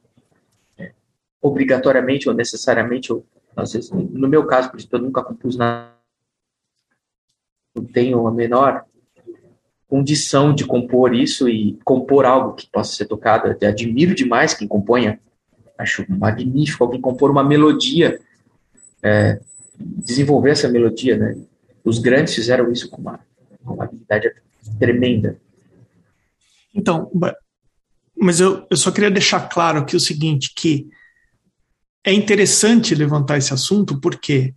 [0.78, 0.92] É,
[1.40, 3.24] obrigatoriamente ou necessariamente, ou,
[3.56, 5.99] às vezes, no meu caso, por exemplo, eu nunca compus nada.
[7.74, 8.85] Não tenho a menor
[9.87, 13.56] condição de compor isso e compor algo que possa ser tocado.
[13.61, 15.18] Eu admiro demais quem componha
[15.76, 18.20] acho magnífico alguém compor uma melodia,
[19.02, 19.40] é,
[19.78, 21.37] desenvolver essa melodia, né?
[21.83, 23.20] Os grandes fizeram isso com uma,
[23.64, 24.30] com uma habilidade
[24.78, 25.40] tremenda.
[26.74, 27.11] Então,
[28.14, 30.87] mas eu, eu só queria deixar claro aqui o seguinte, que
[32.04, 34.54] é interessante levantar esse assunto porque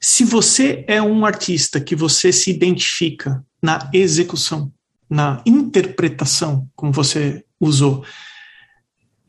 [0.00, 4.72] se você é um artista que você se identifica na execução,
[5.08, 8.04] na interpretação, como você usou,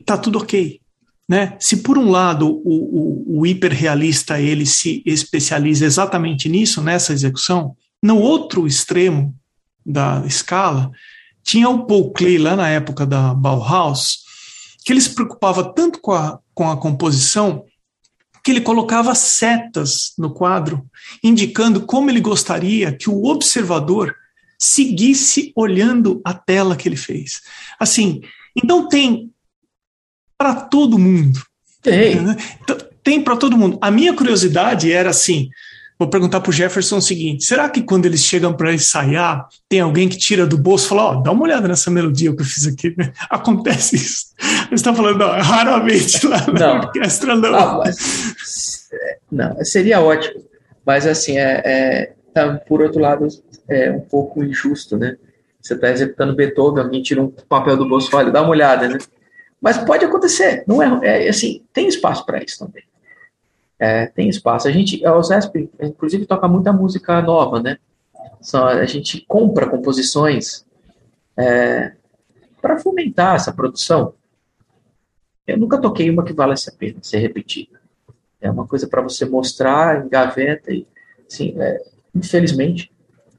[0.04, 0.80] tá tudo ok.
[1.28, 1.56] Né?
[1.60, 7.76] Se por um lado o, o, o hiperrealista ele se especializa exatamente nisso, nessa execução,
[8.02, 9.34] no outro extremo
[9.84, 10.90] da escala,
[11.42, 14.18] tinha o Paul Klee lá na época da Bauhaus,
[14.84, 17.64] que ele se preocupava tanto com a, com a composição
[18.48, 20.82] que ele colocava setas no quadro,
[21.22, 24.16] indicando como ele gostaria que o observador
[24.58, 27.42] seguisse olhando a tela que ele fez.
[27.78, 28.22] Assim,
[28.56, 29.30] então tem
[30.38, 31.42] para todo mundo.
[31.82, 32.14] Tem.
[32.22, 32.36] Né?
[33.02, 33.76] Tem para todo mundo.
[33.82, 35.50] A minha curiosidade era assim:
[35.98, 39.80] vou perguntar para o Jefferson o seguinte: será que quando eles chegam para ensaiar, tem
[39.80, 42.42] alguém que tira do bolso e fala: Ó, oh, dá uma olhada nessa melodia que
[42.42, 42.94] eu fiz aqui?
[43.28, 44.26] Acontece isso.
[44.68, 46.76] Você está falando, não, raramente lá na não.
[46.78, 47.54] orquestra, não.
[47.54, 48.88] Ah, mas,
[49.30, 50.44] não, seria ótimo.
[50.86, 53.26] Mas, assim, é, é tá, por outro lado,
[53.68, 55.16] é um pouco injusto, né?
[55.60, 58.88] Você está executando Beethoven, alguém tira um papel do bolso e fala: dá uma olhada,
[58.88, 58.98] né?
[59.60, 62.84] Mas pode acontecer, não é, é assim, tem espaço para isso também.
[63.78, 64.66] É, tem espaço.
[64.66, 67.78] A gente, a OSESP, inclusive, toca muita música nova, né?
[68.40, 70.64] Só, a gente compra composições
[71.36, 71.92] é,
[72.60, 74.14] para fomentar essa produção.
[75.46, 77.80] Eu nunca toquei uma que valesse a pena ser repetida.
[78.40, 80.86] É uma coisa para você mostrar em gaveta e,
[81.28, 81.82] assim, é,
[82.14, 82.92] infelizmente,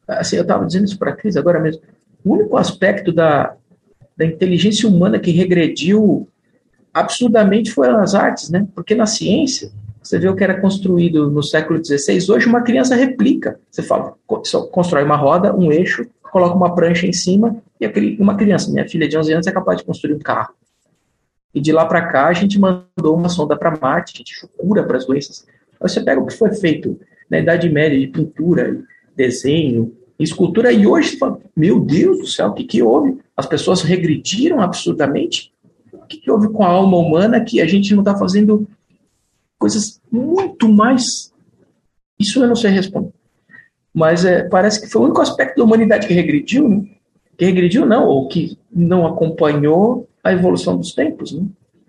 [0.07, 1.81] assim, eu estava dizendo isso para a Cris agora mesmo.
[2.23, 3.55] O único aspecto da,
[4.17, 6.27] da inteligência humana que regrediu
[6.93, 8.67] absurdamente foram as artes, né?
[8.73, 9.71] Porque na ciência,
[10.09, 13.59] você vê o que era construído no século XVI, hoje uma criança replica.
[13.69, 14.15] Você fala,
[14.71, 19.07] constrói uma roda, um eixo, coloca uma prancha em cima E uma criança, minha filha
[19.07, 20.55] de 11 anos, é capaz de construir um carro.
[21.53, 24.83] E de lá para cá, a gente mandou uma sonda para Marte, a gente cura
[24.83, 25.45] para as doenças.
[25.79, 28.81] Aí você pega o que foi feito na Idade Média de pintura,
[29.15, 33.19] desenho, escultura, e hoje você fala, meu Deus do céu, o que, que houve?
[33.37, 35.53] As pessoas regrediram absurdamente?
[35.93, 38.67] O que, que houve com a alma humana que a gente não está fazendo
[39.59, 41.31] coisas muito mais.
[42.17, 43.11] Isso eu não sei responder.
[43.93, 46.83] Mas é, parece que foi o único aspecto da humanidade que regrediu, né?
[47.37, 51.33] que regrediu não, ou que não acompanhou a evolução dos tempos.
[51.33, 51.45] Né?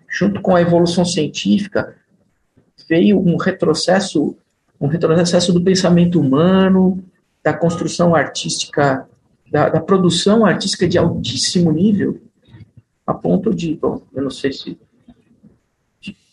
[0.09, 1.95] Junto com a evolução científica,
[2.89, 4.35] veio um retrocesso,
[4.79, 7.01] um retrocesso do pensamento humano,
[7.43, 9.07] da construção artística,
[9.49, 12.21] da, da produção artística de altíssimo nível,
[13.05, 14.77] a ponto de, bom, eu não sei se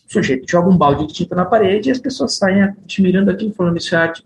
[0.09, 3.53] o sujeito joga um balde de tinta na parede e as pessoas saem admirando aquilo,
[3.53, 4.25] falando isso é arte.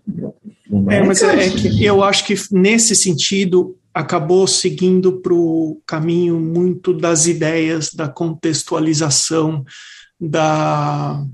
[0.88, 5.80] É, é mas é, é que eu acho que nesse sentido acabou seguindo para o
[5.86, 9.64] caminho muito das ideias, da contextualização,
[10.18, 11.24] da,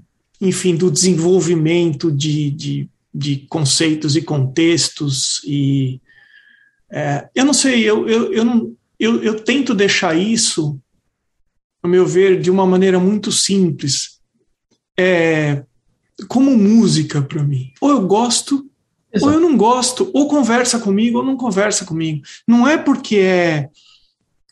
[0.40, 6.00] enfim, do desenvolvimento de, de, de conceitos e contextos e
[6.92, 10.76] é, eu não sei, eu, eu, eu, não, eu, eu tento deixar isso,
[11.82, 14.19] no meu ver, de uma maneira muito simples,
[15.00, 15.64] é,
[16.28, 17.72] como música para mim.
[17.80, 18.70] Ou eu gosto
[19.12, 19.26] Exato.
[19.26, 22.22] Ou eu não gosto, ou conversa comigo, ou não conversa comigo.
[22.46, 23.68] Não é porque é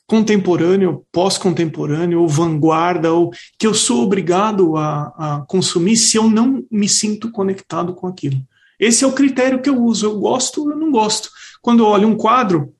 [0.05, 6.65] contemporâneo, pós-contemporâneo, ou vanguarda, ou que eu sou obrigado a, a, consumir se eu não
[6.71, 8.41] me sinto conectado com aquilo.
[8.81, 10.07] Esse é o critério que eu uso.
[10.07, 11.31] Eu gosto ou eu não gosto.
[11.63, 12.75] Quando eu olho um quadro,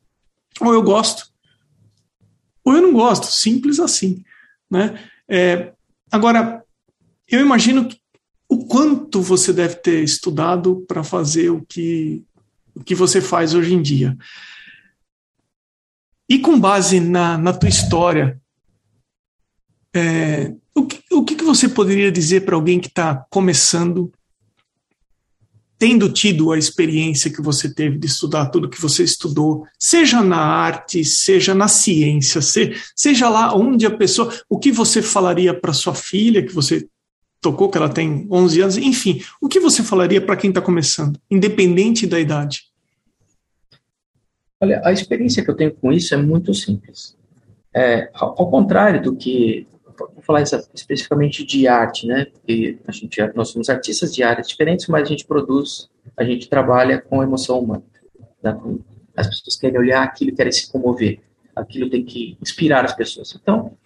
[0.61, 1.29] ou eu gosto,
[2.65, 3.27] ou eu não gosto.
[3.27, 4.25] Simples assim.
[4.71, 4.99] Né?
[5.29, 5.73] É,
[6.11, 6.65] agora,
[7.31, 7.88] eu imagino
[8.49, 12.25] o quanto você deve ter estudado para fazer o que,
[12.75, 14.17] o que você faz hoje em dia.
[16.29, 18.41] E com base na, na tua história,
[19.95, 24.12] é, o, que, o que você poderia dizer para alguém que está começando,
[25.79, 30.41] tendo tido a experiência que você teve de estudar tudo que você estudou, seja na
[30.41, 32.41] arte, seja na ciência,
[32.95, 36.87] seja lá onde a pessoa, o que você falaria para sua filha que você
[37.40, 41.20] tocou, que ela tem 11 anos, enfim, o que você falaria para quem está começando,
[41.31, 42.64] independente da idade?
[44.61, 47.16] Olha, a experiência que eu tenho com isso é muito simples.
[47.72, 52.24] É, ao contrário do que, vou falar especificamente de arte, né?
[52.24, 56.48] Porque a gente, nós somos artistas de áreas diferentes, mas a gente produz, a gente
[56.48, 57.85] trabalha com emoção humana.
[58.42, 58.59] Né?
[59.16, 61.20] As pessoas querem olhar aquilo, querem se comover.
[61.55, 63.37] Aquilo tem que inspirar as pessoas.
[63.40, 63.77] Então,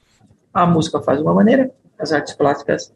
[0.52, 2.92] a música faz de uma maneira, as artes plásticas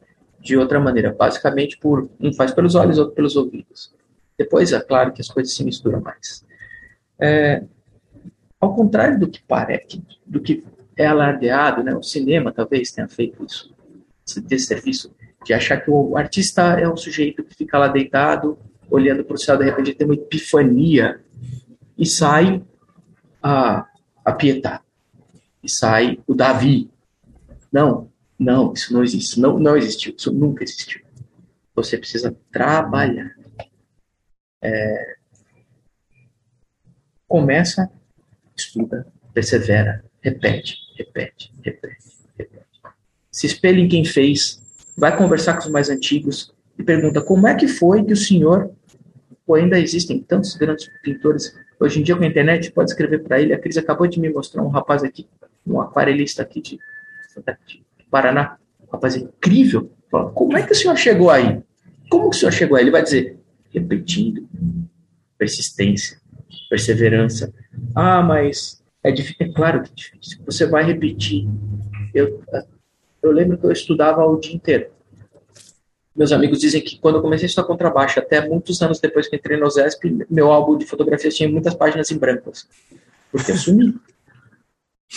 [0.46, 3.92] de outra maneira, basicamente por um faz pelos olhos, outro pelos ouvidos.
[4.38, 6.44] Depois, é claro que as coisas se misturam mais.
[7.18, 7.64] É,
[8.60, 10.62] ao contrário do que parece, do que
[10.96, 13.74] é alardeado, né, o cinema talvez tenha feito isso,
[14.24, 18.56] esse serviço de achar que o artista é um sujeito que fica lá deitado,
[18.88, 21.20] olhando para o céu, de repente tem uma epifania
[21.98, 22.62] e sai
[23.42, 23.86] a,
[24.24, 24.80] a Pietà,
[25.62, 26.88] e sai o Davi.
[27.72, 29.40] Não, não, isso não existe.
[29.40, 30.14] Não, não existiu.
[30.16, 31.00] Isso nunca existiu.
[31.74, 33.34] Você precisa trabalhar.
[34.62, 35.16] É...
[37.26, 37.90] Começa,
[38.56, 42.04] estuda, persevera, repete, repete, repete,
[42.38, 42.80] repete.
[43.30, 44.62] Se espelha em quem fez,
[44.96, 48.70] vai conversar com os mais antigos e pergunta como é que foi que o senhor,
[49.46, 53.40] ou ainda existem tantos grandes pintores, hoje em dia com a internet, pode escrever para
[53.40, 55.26] ele, a Cris acabou de me mostrar um rapaz aqui,
[55.66, 56.78] um aquarelista aqui de,
[57.66, 58.56] de Paraná.
[58.92, 59.90] Rapaz, é incrível.
[60.10, 61.60] Fala, como é que o senhor chegou aí?
[62.08, 62.84] Como que o senhor chegou aí?
[62.84, 63.38] Ele vai dizer,
[63.70, 64.48] repetindo,
[65.36, 66.18] persistência,
[66.70, 67.52] perseverança.
[67.94, 69.10] Ah, mas é.
[69.38, 70.40] É claro que é difícil.
[70.44, 71.48] Você vai repetir.
[72.14, 72.42] Eu,
[73.22, 74.90] eu lembro que eu estudava o dia inteiro.
[76.14, 79.36] Meus amigos dizem que quando eu comecei a estudar contrabaixo, até muitos anos depois que
[79.36, 82.66] entrei no ZESP, meu álbum de fotografias tinha muitas páginas em brancas.
[83.30, 83.94] Porque eu sumi.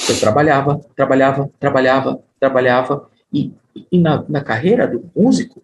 [0.10, 3.08] Eu trabalhava, trabalhava, trabalhava, trabalhava.
[3.32, 3.52] E,
[3.92, 5.62] e na, na carreira do músico,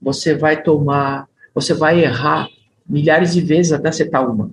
[0.00, 2.48] você vai tomar, você vai errar
[2.88, 4.50] milhares de vezes até acertar uma.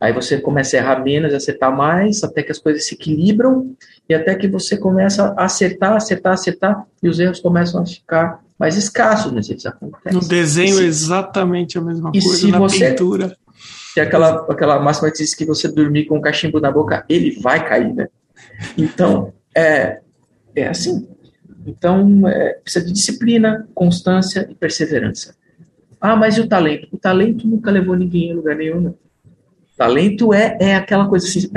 [0.00, 3.74] Aí você começa a errar menos, acertar mais, até que as coisas se equilibram
[4.08, 8.44] e até que você começa a acertar, acertar, acertar e os erros começam a ficar
[8.58, 10.12] mais escassos mas eles acontecem.
[10.12, 13.36] No desenho é exatamente a mesma e coisa, na você, pintura.
[13.94, 17.40] Tem aquela, aquela máxima que diz que você dormir com um cachimbo na boca, ele
[17.40, 18.08] vai cair, né?
[18.76, 20.00] Então, é,
[20.54, 21.08] é assim.
[21.66, 25.34] Então, é, precisa de disciplina, constância e perseverança.
[26.00, 26.88] Ah, mas e o talento?
[26.92, 28.80] O talento nunca levou ninguém a lugar nenhum.
[28.80, 28.98] Não.
[29.76, 31.50] Talento é, é aquela coisa assim,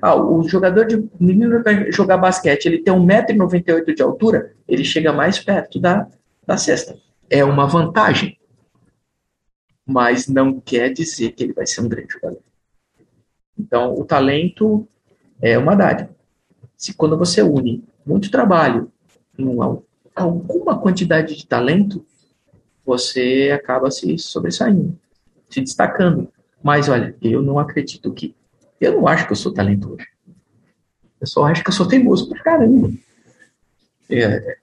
[0.00, 5.12] Ah, o jogador de menino para jogar basquete, ele tem 1,98m de altura, ele chega
[5.12, 6.08] mais perto da,
[6.46, 6.96] da cesta.
[7.28, 8.38] É uma vantagem.
[9.86, 12.40] Mas não quer dizer que ele vai ser um grande jogador.
[13.58, 14.88] Então, o talento
[15.40, 16.10] é uma dádiva.
[16.76, 18.90] Se quando você une muito trabalho
[19.38, 19.82] em uma,
[20.14, 22.04] alguma quantidade de talento,
[22.84, 24.98] você acaba se sobressaindo,
[25.48, 26.28] se destacando.
[26.62, 28.34] Mas olha, eu não acredito que.
[28.80, 29.98] Eu não acho que eu sou talentoso.
[31.20, 32.90] Eu só acho que eu sou teimoso pra caramba.
[34.10, 34.56] É.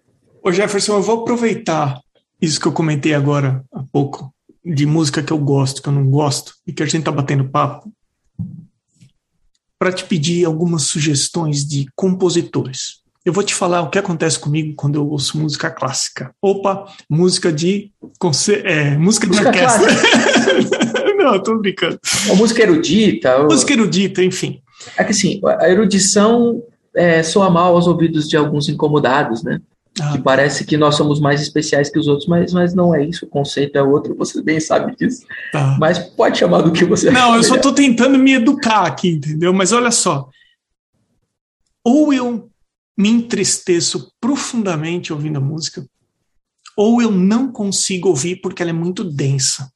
[0.44, 2.02] Ô Jefferson, eu vou aproveitar
[2.42, 4.34] isso que eu comentei agora há pouco,
[4.64, 7.50] de música que eu gosto, que eu não gosto, e que a gente tá batendo
[7.50, 7.92] papo,
[9.78, 13.02] para te pedir algumas sugestões de compositores.
[13.30, 16.34] Eu vou te falar o que acontece comigo quando eu ouço música clássica.
[16.41, 17.91] Opa, música de
[18.63, 19.88] é, música de música orquestra.
[21.15, 21.99] Não, tô brincando.
[22.27, 23.38] Ou música erudita.
[23.38, 23.43] Ou...
[23.43, 24.63] Música erudita, enfim.
[24.97, 26.63] É que assim, a erudição
[26.95, 29.61] é, soa mal aos ouvidos de alguns incomodados, né?
[30.01, 30.13] Ah.
[30.13, 33.27] Que parece que nós somos mais especiais que os outros, mas, mas não é isso,
[33.27, 35.23] o conceito é outro, você bem sabe disso.
[35.51, 35.77] Tá.
[35.80, 39.53] Mas pode chamar do que você Não, eu só estou tentando me educar aqui, entendeu?
[39.53, 40.27] Mas olha só.
[41.84, 42.49] Ou eu
[43.00, 45.88] me entristeço profundamente ouvindo a música,
[46.76, 49.72] ou eu não consigo ouvir porque ela é muito densa.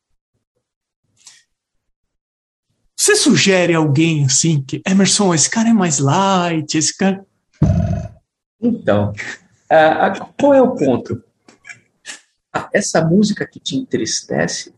[2.99, 7.25] Você sugere alguém assim que Emerson, esse cara é mais light, esse cara.
[8.61, 9.13] Então,
[10.37, 11.23] qual é o ponto?
[12.73, 14.73] Essa música que te entristece,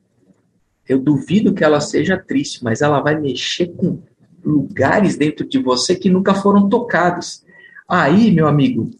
[0.87, 4.03] eu duvido que ela seja triste, mas ela vai mexer com
[4.43, 7.43] lugares dentro de você que nunca foram tocados.
[7.87, 8.91] Aí, meu amigo,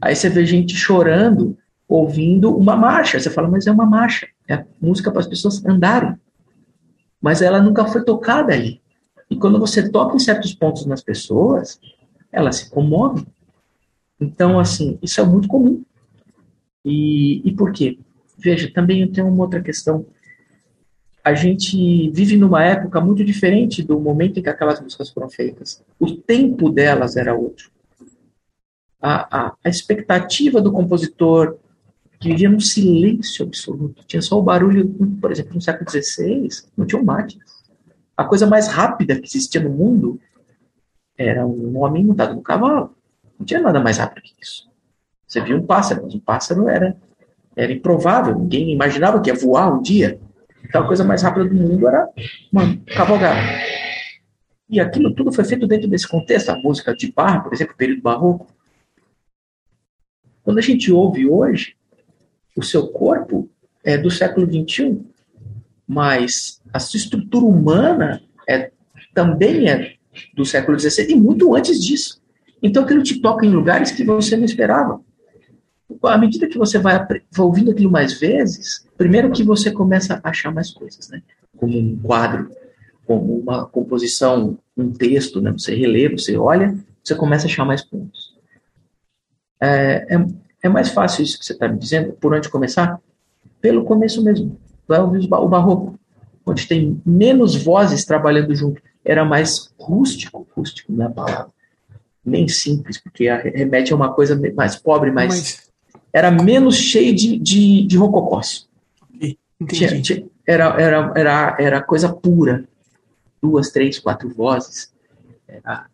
[0.00, 1.56] aí você vê gente chorando,
[1.88, 3.18] ouvindo uma marcha.
[3.18, 6.16] Você fala, mas é uma marcha, é música para as pessoas andarem
[7.20, 8.80] mas ela nunca foi tocada ali.
[9.28, 11.78] E quando você toca em certos pontos nas pessoas,
[12.32, 13.26] ela se comove.
[14.18, 15.82] Então, assim, isso é muito comum.
[16.84, 17.98] E, e por quê?
[18.38, 20.06] Veja, também eu tenho uma outra questão.
[21.22, 25.84] A gente vive numa época muito diferente do momento em que aquelas músicas foram feitas.
[25.98, 27.70] O tempo delas era outro.
[29.00, 31.56] A, a, a expectativa do compositor,
[32.18, 34.04] que vivia num silêncio absoluto.
[34.06, 34.88] Tinha só o barulho,
[35.20, 37.48] por exemplo, no século XVI, não tinham máquinas.
[38.14, 40.20] A coisa mais rápida que existia no mundo
[41.16, 42.94] era um homem montado no cavalo.
[43.38, 44.68] Não tinha nada mais rápido que isso.
[45.26, 46.94] Você via um pássaro, mas um pássaro era,
[47.56, 48.38] era improvável.
[48.38, 50.20] Ninguém imaginava que ia voar um dia.
[50.62, 52.06] Então a coisa mais rápida do mundo era
[52.52, 53.40] uma cavalgada.
[54.68, 56.50] E aquilo tudo foi feito dentro desse contexto.
[56.50, 58.46] A música de Bach, por exemplo, período barroco.
[60.42, 61.74] Quando a gente ouve hoje,
[62.56, 63.48] o seu corpo
[63.84, 65.00] é do século XXI,
[65.86, 68.70] mas a sua estrutura humana é,
[69.14, 69.94] também é
[70.34, 72.20] do século XVI e muito antes disso.
[72.62, 75.00] Então aquilo te toca em lugares que você não esperava.
[76.02, 77.06] À medida que você vai,
[77.38, 81.22] ouvindo aquilo mais vezes, primeiro que você começa a achar mais coisas, né?
[81.56, 82.50] Como um quadro,
[83.06, 85.50] como uma composição, um texto, né?
[85.52, 88.29] Você relê, você olha, você começa a achar mais pontos.
[89.60, 90.26] É, é,
[90.62, 92.98] é mais fácil isso que você está me dizendo, por onde começar?
[93.60, 94.58] Pelo começo mesmo.
[94.88, 95.98] Vai ouvir o barroco,
[96.44, 98.82] onde tem menos vozes trabalhando junto.
[99.04, 101.48] Era mais rústico, rústico não é a palavra,
[102.24, 105.70] nem simples, porque a remete a uma coisa mais pobre, mas, mas...
[106.12, 108.68] era menos cheio de, de, de rococós.
[109.68, 112.64] Tinha, tinha, era, era, era, era coisa pura.
[113.42, 114.90] Duas, três, quatro vozes.
[115.46, 115.86] Era,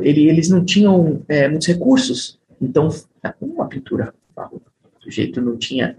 [0.00, 2.88] ele, eles não tinham é, muitos recursos então,
[3.40, 4.70] uma pintura barroca.
[4.98, 5.96] O sujeito não tinha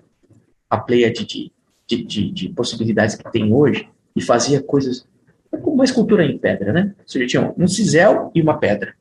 [0.69, 5.07] a pleia de, de, de, de, possibilidades que tem hoje e fazia coisas
[5.49, 6.93] como uma escultura em pedra, né?
[6.99, 8.93] Ou seja, tinha um cisel e uma pedra.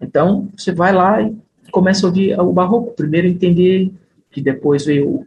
[0.00, 1.36] Então, você vai lá e
[1.70, 2.94] começa a ouvir o barroco.
[2.94, 3.92] Primeiro entender
[4.30, 5.26] que depois veio o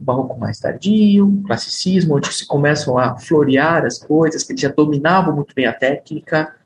[0.00, 5.34] barroco mais tardio, o classicismo, onde se começam a florear as coisas, que já dominavam
[5.34, 6.56] muito bem a técnica,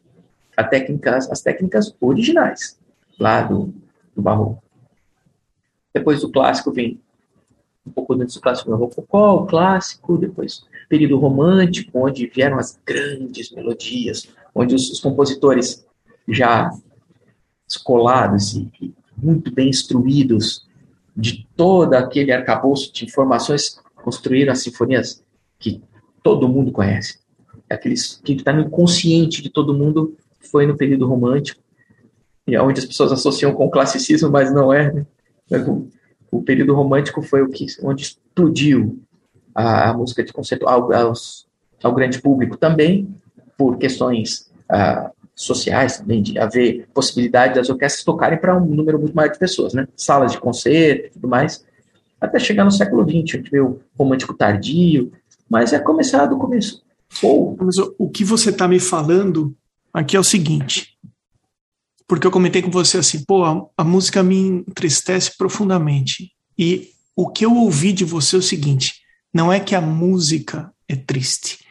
[0.56, 2.80] a técnicas, as técnicas originais
[3.20, 3.74] lá do,
[4.14, 4.62] do barroco.
[5.92, 7.00] Depois do clássico vem
[7.86, 12.78] um pouco antes do clássico, o rococó, o clássico, depois período romântico, onde vieram as
[12.84, 15.86] grandes melodias, onde os, os compositores
[16.28, 16.70] já
[17.68, 20.66] escolados e, e, muito bem instruídos
[21.16, 25.22] de todo aquele arcabouço de informações construíram as sinfonias
[25.58, 25.82] que
[26.22, 27.20] todo mundo conhece.
[27.68, 31.62] Aqueles que está no inconsciente de todo mundo foi no período romântico
[32.50, 34.92] e é onde as pessoas associam com o classicismo, mas não é.
[34.92, 35.06] Né?
[35.66, 35.88] O,
[36.30, 39.00] o, período romântico foi o que onde explodiu
[39.54, 41.46] a, música de conceito ao, aos,
[41.82, 43.08] ao grande público também
[43.56, 49.14] por questões uh, sociais também, de haver possibilidade das orquestras tocarem para um número muito
[49.14, 49.86] maior de pessoas, né?
[49.96, 51.64] Salas de concerto e tudo mais,
[52.20, 55.12] até chegar no século XX, a gente vê o romântico tardio,
[55.48, 56.82] mas é começar do começo.
[57.58, 59.54] Mas o que você está me falando
[59.92, 60.96] aqui é o seguinte,
[62.10, 67.30] porque eu comentei com você assim, pô, a, a música me entristece profundamente, e o
[67.30, 68.94] que eu ouvi de você é o seguinte,
[69.32, 71.64] não é que a música é triste,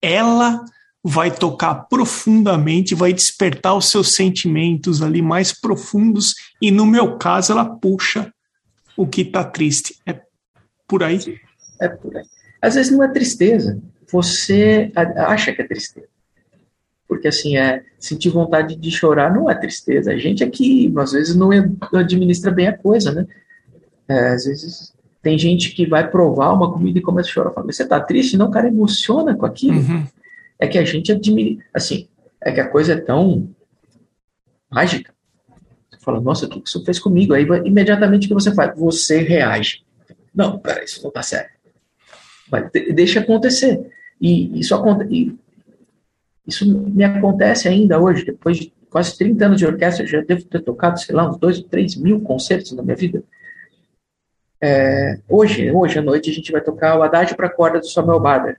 [0.00, 0.64] ela
[1.02, 7.50] vai tocar profundamente, vai despertar os seus sentimentos ali mais profundos, e no meu caso
[7.50, 8.32] ela puxa
[8.96, 9.96] o que está triste.
[10.06, 10.20] É
[10.86, 11.18] por aí?
[11.80, 12.24] É por aí.
[12.62, 16.06] Às vezes não é tristeza, você acha que é tristeza.
[17.10, 20.12] Porque assim, é sentir vontade de chorar não é tristeza.
[20.12, 21.50] A gente aqui, às vezes, não
[21.92, 23.26] administra bem a coisa, né?
[24.08, 27.50] É, às vezes tem gente que vai provar uma comida e começa a chorar.
[27.50, 28.38] Fala, você tá triste?
[28.38, 29.80] Não, o cara emociona com aquilo.
[29.80, 30.06] Uhum
[30.60, 32.06] é que a gente administra, assim,
[32.40, 33.48] é que a coisa é tão
[34.70, 35.12] mágica.
[35.90, 37.32] Você fala, nossa, o que isso fez comigo?
[37.32, 38.78] Aí imediatamente o que você faz?
[38.78, 39.82] Você reage.
[40.34, 41.50] Não, pera, isso não tá certo.
[42.52, 43.90] Mas deixa acontecer.
[44.20, 44.74] E isso,
[45.08, 45.34] e
[46.46, 50.60] isso me acontece ainda hoje, depois de quase 30 anos de orquestra, já devo ter
[50.62, 53.22] tocado, sei lá, uns 2 ou 3 mil concertos na minha vida.
[54.60, 58.20] É, hoje, hoje à noite, a gente vai tocar o Adágio para corda do Samuel
[58.20, 58.58] Bader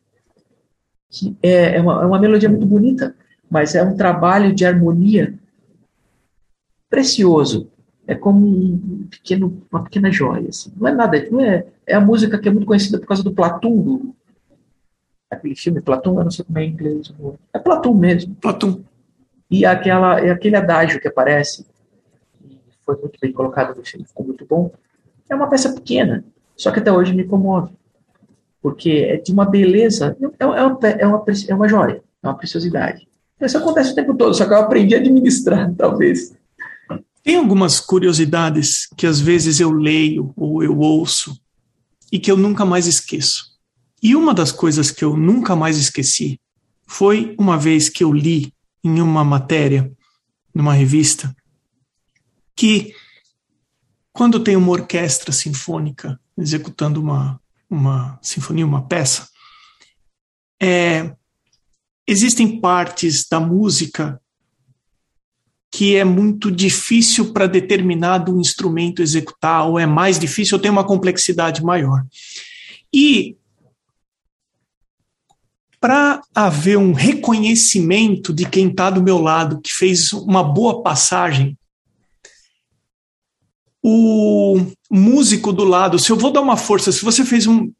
[1.12, 3.14] que é, é, uma, é uma melodia muito bonita,
[3.50, 5.38] mas é um trabalho de harmonia
[6.90, 7.70] precioso.
[8.08, 10.48] É como um pequeno, uma pequena joia.
[10.50, 10.72] Assim.
[10.76, 13.34] Não é nada, não é, é a música que é muito conhecida por causa do
[13.34, 14.16] Platum, do,
[15.32, 17.14] aquele filme Platum, eu não sei como é em inglês.
[17.54, 18.36] É Platum mesmo.
[18.36, 18.84] Platum.
[19.50, 21.66] E aquela, é aquele adágio que aparece,
[22.86, 24.72] foi muito bem colocado no filme, ficou muito bom.
[25.30, 26.24] É uma peça pequena,
[26.56, 27.74] só que até hoje me comove
[28.62, 32.38] porque é de uma beleza, é, é uma, é uma, é uma joia, é uma
[32.38, 33.08] preciosidade.
[33.40, 36.34] Isso acontece o tempo todo, só que eu aprendi a administrar, talvez.
[37.24, 41.40] Tem algumas curiosidades que às vezes eu leio ou eu ouço
[42.12, 43.51] e que eu nunca mais esqueço.
[44.02, 46.40] E uma das coisas que eu nunca mais esqueci
[46.88, 49.92] foi uma vez que eu li em uma matéria,
[50.54, 51.36] numa revista,
[52.56, 52.94] que
[54.12, 57.40] quando tem uma orquestra sinfônica executando uma,
[57.70, 59.30] uma sinfonia, uma peça,
[60.62, 61.16] é,
[62.06, 64.22] existem partes da música
[65.72, 70.86] que é muito difícil para determinado instrumento executar, ou é mais difícil, ou tem uma
[70.86, 72.06] complexidade maior.
[72.94, 73.38] E
[75.82, 81.58] para haver um reconhecimento de quem está do meu lado, que fez uma boa passagem,
[83.84, 84.60] o
[84.92, 87.72] músico do lado, se eu vou dar uma força, se você fez um.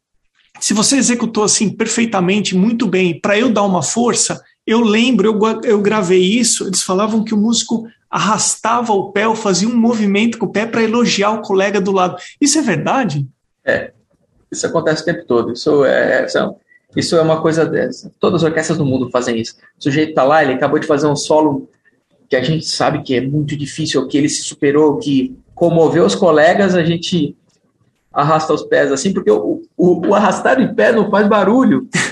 [0.58, 5.60] Se você executou assim perfeitamente, muito bem, para eu dar uma força, eu lembro, eu,
[5.62, 10.38] eu gravei isso, eles falavam que o músico arrastava o pé ou fazia um movimento
[10.38, 12.16] com o pé para elogiar o colega do lado.
[12.40, 13.26] Isso é verdade?
[13.64, 13.92] É,
[14.50, 15.52] isso acontece o tempo todo.
[15.52, 16.26] Isso é,
[16.96, 18.12] isso é uma coisa dessa.
[18.20, 19.54] Todas as orquestras do mundo fazem isso.
[19.78, 21.68] O sujeito está lá, ele acabou de fazer um solo
[22.28, 26.14] que a gente sabe que é muito difícil, que ele se superou, que comover os
[26.14, 27.36] colegas, a gente
[28.12, 31.88] arrasta os pés assim, porque o, o, o arrastar de pé não faz barulho.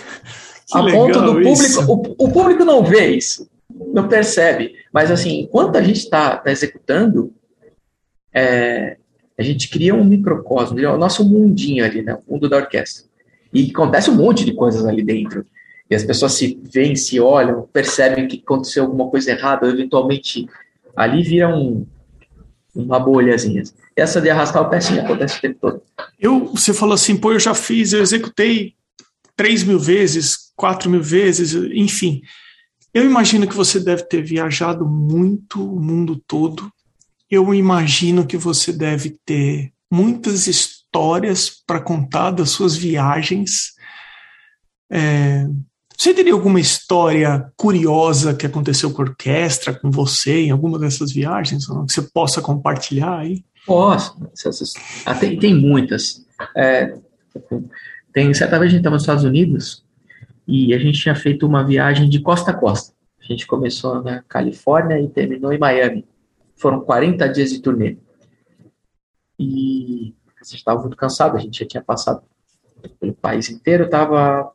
[0.72, 2.16] a ponto do público.
[2.18, 3.48] O, o, público não vê isso,
[3.92, 4.74] não percebe.
[4.92, 7.32] Mas assim, enquanto a gente está tá executando,
[8.32, 8.96] é,
[9.38, 12.18] a gente cria um microcosmo, é o nosso mundinho ali, né?
[12.26, 13.09] O mundo da orquestra.
[13.52, 15.44] E acontece um monte de coisas ali dentro.
[15.90, 20.46] E as pessoas se veem, se olham, percebem que aconteceu alguma coisa errada, eventualmente
[20.94, 21.84] ali vira um,
[22.74, 23.62] uma bolhazinha.
[23.96, 25.82] Essa de arrastar o pé sim acontece o tempo todo.
[26.18, 28.74] Eu, você falou assim, pô, eu já fiz, eu executei
[29.36, 32.22] três mil vezes, quatro mil vezes, enfim.
[32.94, 36.70] Eu imagino que você deve ter viajado muito o mundo todo.
[37.28, 40.79] Eu imagino que você deve ter muitas histórias
[41.66, 43.72] para contar das suas viagens.
[44.90, 45.46] É,
[45.96, 51.12] você teria alguma história curiosa que aconteceu com a orquestra, com você, em alguma dessas
[51.12, 53.44] viagens, que você possa compartilhar aí?
[53.66, 54.16] Posso.
[55.04, 56.24] Ah, tem, tem muitas.
[56.56, 56.94] É,
[58.12, 59.84] tem, certa vez a gente estava nos Estados Unidos
[60.48, 62.94] e a gente tinha feito uma viagem de costa a costa.
[63.20, 66.06] A gente começou na Califórnia e terminou em Miami.
[66.56, 67.98] Foram 40 dias de turnê.
[69.38, 72.22] E a gente estava muito cansado, a gente já tinha passado
[72.98, 74.52] pelo país inteiro, estava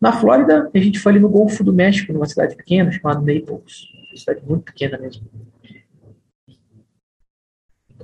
[0.00, 3.86] na Flórida, a gente foi ali no Golfo do México, numa cidade pequena chamada Naples,
[4.10, 5.26] uma cidade muito pequena mesmo.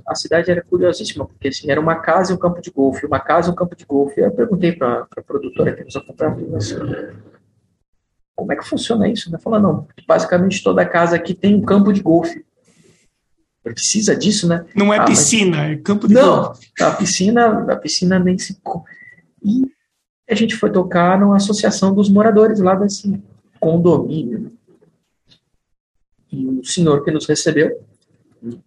[0.07, 3.19] A cidade era curiosíssima, porque assim, era uma casa e um campo de golfe, uma
[3.19, 4.19] casa e um campo de golfe.
[4.19, 6.41] Eu perguntei para a produtora que nos acompanhava,
[8.35, 9.31] como é que funciona isso?
[9.31, 9.37] Né?
[9.37, 12.43] Fala, não, basicamente toda casa aqui tem um campo de golfe.
[13.63, 14.65] Precisa disso, né?
[14.75, 15.71] Não é ah, piscina, mas...
[15.71, 18.57] é campo de não, a piscina, a piscina nem se.
[19.43, 19.71] E
[20.27, 23.21] a gente foi tocar numa associação dos moradores lá desse
[23.59, 24.51] condomínio.
[26.31, 27.83] E o senhor que nos recebeu,
[28.41, 28.59] um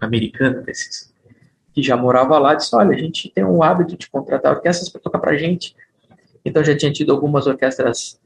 [0.00, 1.10] americano desses,
[1.72, 5.00] que já morava lá, disse: Olha, a gente tem um hábito de contratar orquestras para
[5.00, 5.74] tocar para gente.
[6.44, 8.20] Então já tinha tido algumas orquestras,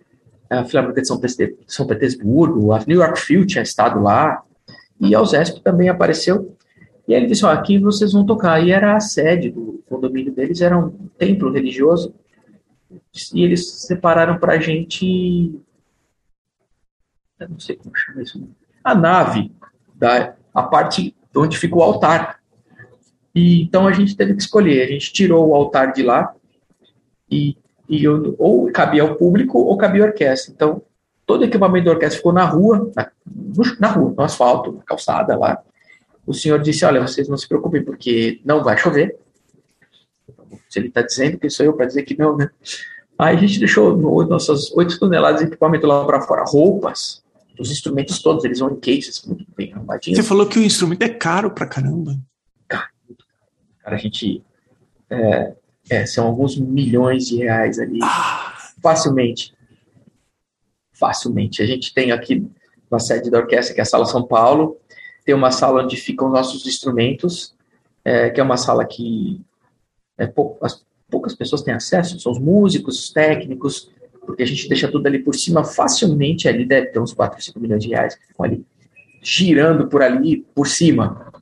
[0.51, 1.21] a Filarmônica de São,
[1.67, 4.43] São Petersburgo, a New York Phil tinha estado lá,
[5.01, 6.57] e a USESP também apareceu.
[7.07, 8.65] E aí ele disse: oh, aqui vocês vão tocar.
[8.65, 12.15] E era a sede do condomínio deles, era um templo religioso.
[13.33, 15.55] E eles separaram para a gente.
[17.39, 18.49] Eu não sei como chama isso.
[18.83, 19.53] A nave,
[19.95, 22.41] da, a parte onde fica o altar.
[23.35, 24.85] E, então a gente teve que escolher.
[24.85, 26.35] A gente tirou o altar de lá
[27.31, 27.57] e,
[27.89, 30.53] e eu, ou cabia ao público ou cabia à orquestra.
[30.55, 30.83] Então
[31.27, 33.11] todo o equipamento da orquestra ficou na rua, na,
[33.81, 35.63] na rua, no asfalto, na calçada lá.
[36.27, 39.19] O senhor disse: Olha, vocês não se preocupem, porque não vai chover.
[40.69, 42.51] Se ele está dizendo, que sou eu para dizer que não, né?
[43.19, 43.97] Aí a gente deixou
[44.27, 47.23] nossas 8 toneladas de equipamento lá para fora, roupas,
[47.59, 50.19] os instrumentos todos, eles vão em cases muito bem arrumadinhos.
[50.19, 52.19] Você falou que o instrumento é caro pra caramba.
[52.67, 52.89] Cara,
[53.81, 54.43] cara a gente.
[55.09, 55.53] É,
[55.91, 58.01] é, são alguns milhões de reais ali.
[58.03, 58.53] Ah.
[58.83, 59.54] Facilmente.
[60.95, 61.63] Facilmente.
[61.63, 62.47] A gente tem aqui
[62.91, 64.79] na sede da orquestra, que é a Sala São Paulo,
[65.25, 67.55] tem uma sala onde ficam nossos instrumentos,
[68.05, 69.41] é, que é uma sala que
[70.19, 73.91] é, pou, as, poucas pessoas têm acesso, são os músicos, os técnicos,
[74.21, 77.61] porque a gente deixa tudo ali por cima facilmente, ali deve ter uns 4, 5
[77.61, 78.65] milhões de reais que ficam ali
[79.23, 81.33] girando por ali, por cima.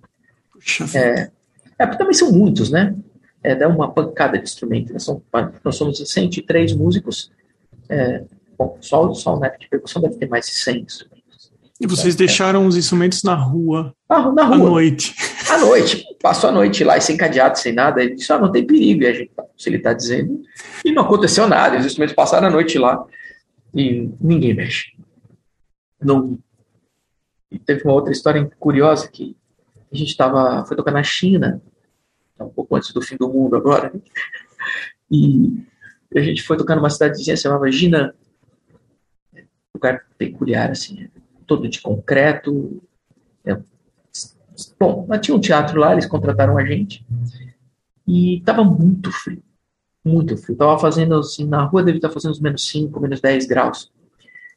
[0.94, 1.30] É,
[1.78, 2.94] é, também são muitos, né?
[3.42, 4.92] É, dá uma pancada de instrumentos.
[4.92, 5.22] Nós, somos,
[5.64, 7.32] nós somos 103 músicos.
[7.88, 8.22] É,
[8.58, 11.22] bom, só, o NEP de percussão deve ter mais de 100 instrumentos.
[11.80, 13.92] E vocês é, deixaram os instrumentos na rua?
[14.08, 14.54] Ah, na rua.
[14.54, 15.14] À noite.
[15.50, 16.04] À noite.
[16.22, 18.00] Passou a noite lá, sem cadeado, sem nada.
[18.00, 19.02] Ele disse: ah, não tem perigo.
[19.02, 20.42] E a gente, se ele está dizendo.
[20.84, 21.78] E não aconteceu nada.
[21.78, 23.04] Os instrumentos passaram a noite lá.
[23.74, 24.92] E ninguém mexe.
[26.00, 26.38] Não.
[27.50, 29.36] E teve uma outra história curiosa que
[29.92, 30.64] a gente estava.
[30.64, 31.60] Foi tocar na China,
[32.38, 33.92] tá um pouco antes do fim do mundo agora.
[35.10, 35.52] E
[36.14, 38.12] a gente foi tocar numa cidadezinha chamava Jinan.
[39.82, 41.08] Lugar peculiar, assim
[41.52, 42.82] todo de concreto.
[43.44, 43.58] É.
[44.78, 47.04] Bom, mas tinha um teatro lá, eles contrataram a gente.
[48.06, 49.42] E estava muito frio.
[50.04, 50.54] Muito frio.
[50.54, 53.90] Estava fazendo assim, na rua deve estar fazendo uns menos 5, menos 10 graus.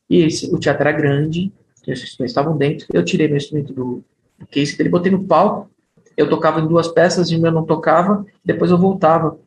[0.10, 1.52] E esse, o teatro era grande,
[1.82, 2.88] os instrumentos estavam dentro.
[2.94, 4.04] Eu tirei meu instrumento do,
[4.40, 5.70] do case dele, botei no palco.
[6.16, 9.38] Eu tocava em duas peças e meu não tocava, depois eu voltava.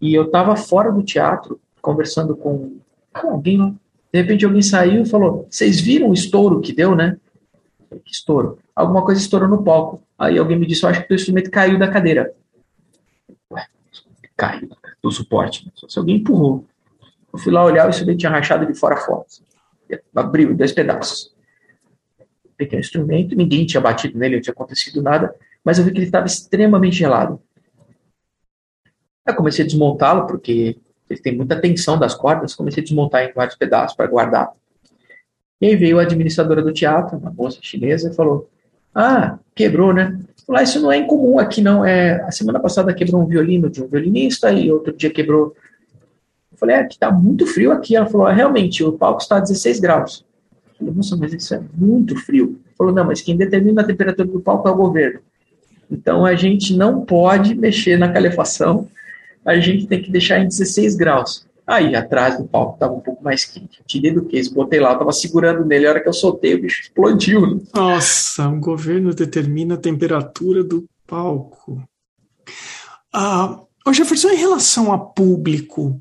[0.00, 2.78] E eu estava fora do teatro, conversando com,
[3.12, 3.78] com alguém.
[4.16, 7.18] De repente alguém saiu e falou: Vocês viram o estouro que deu, né?
[8.02, 8.58] Que estouro?
[8.74, 10.02] Alguma coisa estourou no palco.
[10.18, 12.34] Aí alguém me disse: Eu acho que o instrumento caiu da cadeira.
[13.52, 13.66] Ué,
[14.34, 14.70] caiu
[15.02, 15.70] do suporte.
[15.86, 16.64] Se alguém empurrou.
[17.30, 19.26] Eu fui lá olhar, o instrumento tinha rachado de fora a fora.
[20.14, 21.34] Abriu em dois pedaços.
[22.56, 26.06] Pequeno instrumento, ninguém tinha batido nele, não tinha acontecido nada, mas eu vi que ele
[26.06, 27.38] estava extremamente gelado.
[29.26, 30.78] Eu comecei a desmontá-lo, porque
[31.08, 34.52] ele tem muita tensão das cordas, comecei a desmontar em vários pedaços para guardar.
[35.60, 38.48] E aí veio a administradora do teatro, uma moça chinesa, e falou:
[38.94, 40.18] Ah, quebrou, né?
[40.46, 41.84] Falei, ah, isso não é incomum aqui, não.
[41.84, 45.56] É, a semana passada quebrou um violino de um violinista e outro dia quebrou.
[46.52, 47.96] Eu falei, é que tá muito frio aqui.
[47.96, 50.24] Ela falou, ah, realmente, o palco está a 16 graus.
[50.68, 52.60] Eu falei, nossa, mas isso é muito frio.
[52.78, 55.18] Falou, não, mas quem determina a temperatura do palco é o governo.
[55.90, 58.88] Então a gente não pode mexer na calefação
[59.46, 61.46] a gente tem que deixar em 16 graus.
[61.66, 63.82] Aí, atrás do palco estava um pouco mais quente.
[63.86, 65.86] Tirei do case, botei lá, estava segurando nele.
[65.86, 67.56] A hora que eu soltei, o bicho explodiu.
[67.56, 67.62] Né?
[67.74, 71.82] Nossa, o governo determina a temperatura do palco.
[73.12, 73.60] Ah,
[73.92, 76.00] Jefferson, em relação a público,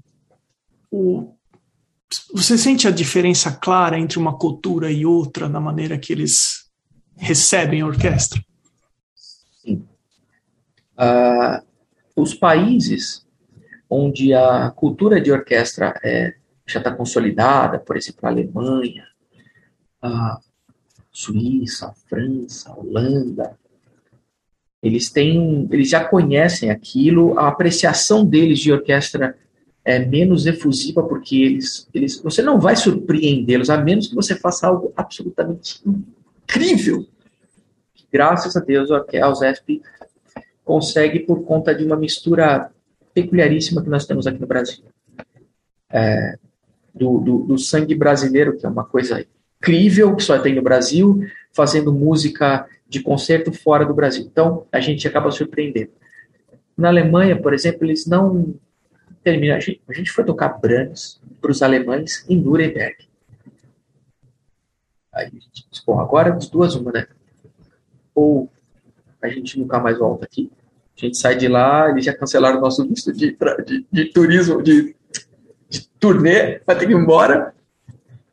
[0.91, 1.33] o,
[2.33, 6.69] você sente a diferença clara entre uma cultura e outra na maneira que eles
[7.15, 8.39] recebem a orquestra?
[9.63, 9.83] Sim.
[10.97, 11.65] Uh,
[12.15, 13.24] os países
[13.89, 16.33] onde a cultura de orquestra é,
[16.65, 19.05] já está consolidada, por exemplo, a Alemanha,
[20.01, 20.39] a
[21.11, 23.57] Suíça, a França, a Holanda,
[24.81, 29.38] eles têm, eles já conhecem aquilo, a apreciação deles de orquestra
[29.83, 34.67] é menos efusiva porque eles, eles você não vai surpreendê-los a menos que você faça
[34.67, 37.05] algo absolutamente incrível.
[38.11, 39.81] Graças a Deus, a USESP
[40.63, 42.71] consegue por conta de uma mistura
[43.16, 44.84] peculiaríssima que nós temos aqui no Brasil.
[45.89, 46.38] É,
[46.93, 49.26] do, do, do sangue brasileiro, que é uma coisa
[49.59, 54.26] incrível que só tem no Brasil, fazendo música de concerto fora do Brasil.
[54.30, 55.91] Então, a gente acaba surpreendendo.
[56.78, 58.53] Na Alemanha, por exemplo, eles não
[59.24, 59.55] terminam.
[59.55, 63.07] A gente, a gente foi tocar Brahms para os alemães em Nuremberg.
[65.13, 65.32] Aí
[65.88, 67.07] bom, agora das duas uma, né?
[68.13, 68.51] Ou
[69.22, 70.51] a gente nunca mais volta aqui,
[70.97, 74.61] a gente sai de lá, eles já cancelaram o nosso visto de, de, de turismo,
[74.61, 74.95] de,
[75.69, 77.53] de turnê, vai ter que ir embora.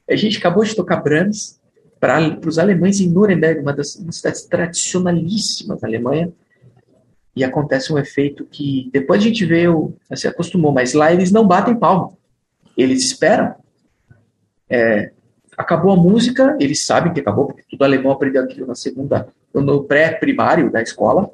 [0.08, 1.60] A gente acabou de tocar Brahms
[1.98, 6.32] para os alemães em Nuremberg, uma das cidades tradicionalíssimas da Alemanha,
[7.34, 9.64] e acontece um efeito que depois a gente vê,
[10.14, 12.12] se acostumou, mas lá eles não batem palma.
[12.76, 13.54] Eles esperam.
[14.68, 15.12] É,
[15.56, 19.84] acabou a música, eles sabem que acabou, porque todo alemão aprendeu aquilo na segunda, no
[19.84, 21.30] pré-primário da escola.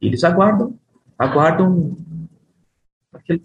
[0.00, 0.74] Eles aguardam,
[1.18, 1.96] aguardam
[3.12, 3.42] aquele,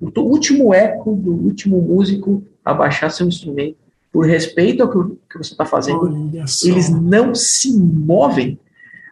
[0.00, 3.76] o último eco do último músico abaixar seu instrumento
[4.16, 6.30] por respeito ao que, que você está fazendo.
[6.64, 8.58] Eles não se movem.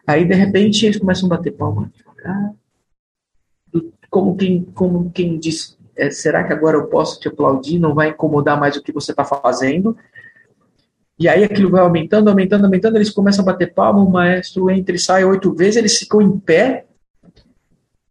[0.07, 1.91] Aí, de repente, eles começam a bater palma.
[4.09, 7.77] Como quem, como quem diz, é, será que agora eu posso te aplaudir?
[7.77, 9.95] Não vai incomodar mais o que você está fazendo?
[11.17, 14.95] E aí aquilo vai aumentando, aumentando, aumentando, eles começam a bater palma, o maestro entra
[14.95, 16.85] e sai oito vezes, eles ficam em pé,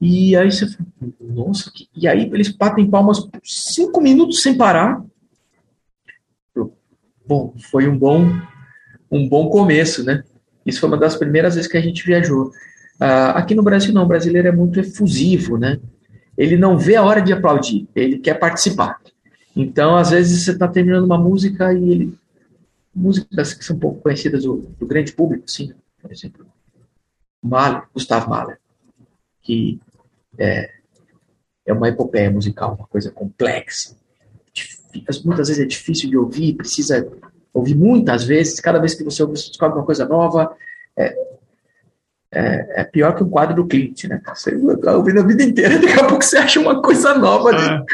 [0.01, 0.67] e aí você
[1.21, 1.89] nossa, que...
[1.97, 5.03] e aí eles batem palmas cinco minutos sem parar.
[7.27, 8.27] Bom, foi um bom,
[9.11, 10.23] um bom começo, né?
[10.67, 12.49] Isso foi uma das primeiras vezes que a gente viajou.
[13.01, 15.81] Uh, aqui no Brasil não, o brasileiro é muito efusivo, né?
[16.37, 19.01] Ele não vê a hora de aplaudir, ele quer participar.
[19.57, 22.19] Então, às vezes, você está terminando uma música e ele
[22.95, 26.47] músicas que são pouco conhecidas do, do grande público, sim, por exemplo,
[27.43, 28.59] Mahler, Gustav Mahler,
[29.43, 29.81] que
[30.39, 30.71] é,
[31.67, 33.97] é uma epopeia musical, uma coisa complexa.
[35.25, 37.07] Muitas vezes é difícil de ouvir, precisa
[37.53, 38.61] ouvir muitas vezes.
[38.61, 40.57] Cada vez que você ouve, você descobre uma coisa nova.
[40.97, 41.35] É,
[42.33, 44.21] é, é, pior que um quadro do Clint, né?
[44.35, 47.51] Você está ouvindo a vida inteira, daqui a pouco você acha uma coisa nova.
[47.51, 47.85] É.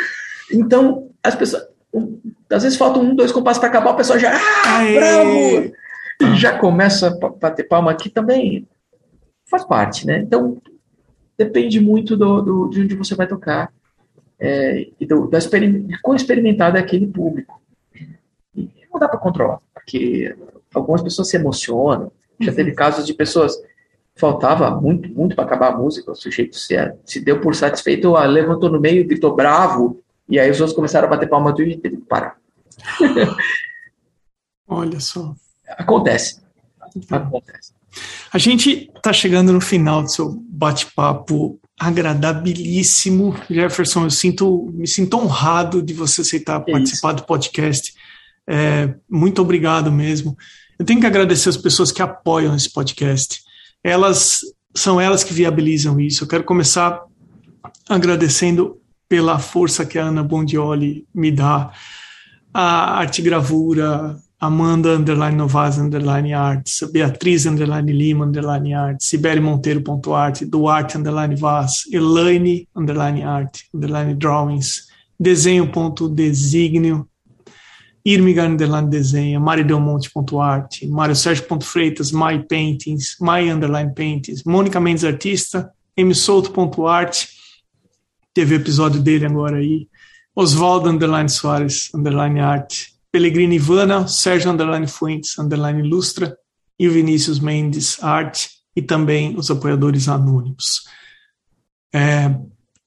[0.52, 1.66] Então, as pessoas
[2.50, 5.72] às vezes faltam um, dois compassos para acabar, o pessoal já, ah, bravo!
[6.22, 8.68] E já começa a bater palma aqui também.
[9.48, 10.18] Faz parte, né?
[10.18, 10.58] Então,
[11.38, 13.72] depende muito do, do de onde você vai tocar
[14.38, 17.60] é, e do, da de quão experimentado é aquele público.
[18.54, 20.34] E não dá para controlar, porque
[20.74, 22.12] algumas pessoas se emocionam.
[22.40, 22.76] Já teve uhum.
[22.76, 23.56] casos de pessoas
[24.16, 26.74] faltava muito, muito para acabar a música, o sujeito se,
[27.04, 31.10] se deu por satisfeito, levantou no meio, gritou bravo, e aí os outros começaram a
[31.10, 32.39] bater palma e teve que parar.
[34.68, 35.34] Olha só.
[35.68, 36.40] Acontece.
[37.10, 37.72] Acontece.
[38.32, 43.34] A gente está chegando no final do seu bate-papo agradabilíssimo.
[43.48, 47.16] Jefferson, eu sinto, me sinto honrado de você aceitar é participar isso.
[47.16, 47.94] do podcast.
[48.46, 50.36] É, muito obrigado mesmo.
[50.78, 53.42] Eu tenho que agradecer as pessoas que apoiam esse podcast.
[53.82, 54.40] Elas
[54.74, 56.24] são elas que viabilizam isso.
[56.24, 57.00] Eu quero começar
[57.88, 61.72] agradecendo pela força que a Ana Bondioli me dá,
[62.52, 69.82] a arte gravura, Amanda underline Novaz underline Arts, Beatriz underline Lima underline Arts, Sibeli Monteiro
[69.82, 74.88] ponto arte, Duarte underline Vaz, Elaine underline Art underline Drawings,
[75.18, 77.06] desenho ponto Designio,
[78.02, 83.92] Irmiga underline Desenha, Mari Monte ponto Arte, Mário Sérgio ponto Freitas, My Paintings, My underline
[83.92, 85.70] Paintings, Mônica Mendes Artista,
[86.14, 87.28] Souto ponto Arte,
[88.32, 89.88] Teve episódio dele agora aí.
[90.34, 92.94] Oswaldo Underline Soares, Underline Arte.
[93.12, 96.36] Pellegrini Ivana, Sérgio Underline Fuentes, Underline Ilustra.
[96.78, 98.50] E o Vinícius Mendes Arte.
[98.74, 100.86] E também os apoiadores anônimos.
[101.92, 102.34] É,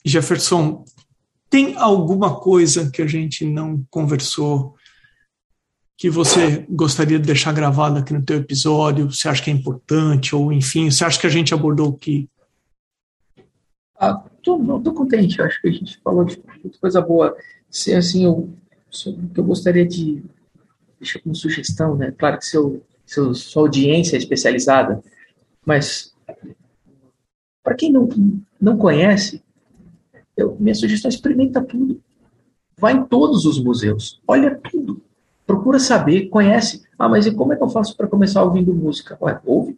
[0.06, 0.86] Jefferson,
[1.50, 4.76] tem alguma coisa que a gente não conversou
[5.98, 9.12] que você gostaria de deixar gravado aqui no teu episódio?
[9.12, 10.36] Você acha que é importante?
[10.36, 12.28] Ou, enfim, você acha que a gente abordou o que
[14.00, 17.36] ah, tô, tô contente, acho que a gente falou de muita coisa boa.
[17.70, 18.50] Se, assim, eu,
[19.34, 20.24] que eu gostaria de
[21.00, 22.12] deixar como sugestão, né?
[22.12, 25.02] Claro que seu, seu, sua audiência é especializada,
[25.66, 26.14] mas
[27.64, 28.08] para quem não,
[28.60, 29.42] não conhece,
[30.36, 32.02] eu, minha sugestão é experimenta tudo.
[32.78, 35.02] Vai em todos os museus, olha tudo,
[35.46, 36.84] procura saber, conhece.
[37.00, 39.18] Ah, mas e como é que eu faço para começar ouvindo música?
[39.22, 39.78] Ué, ouve.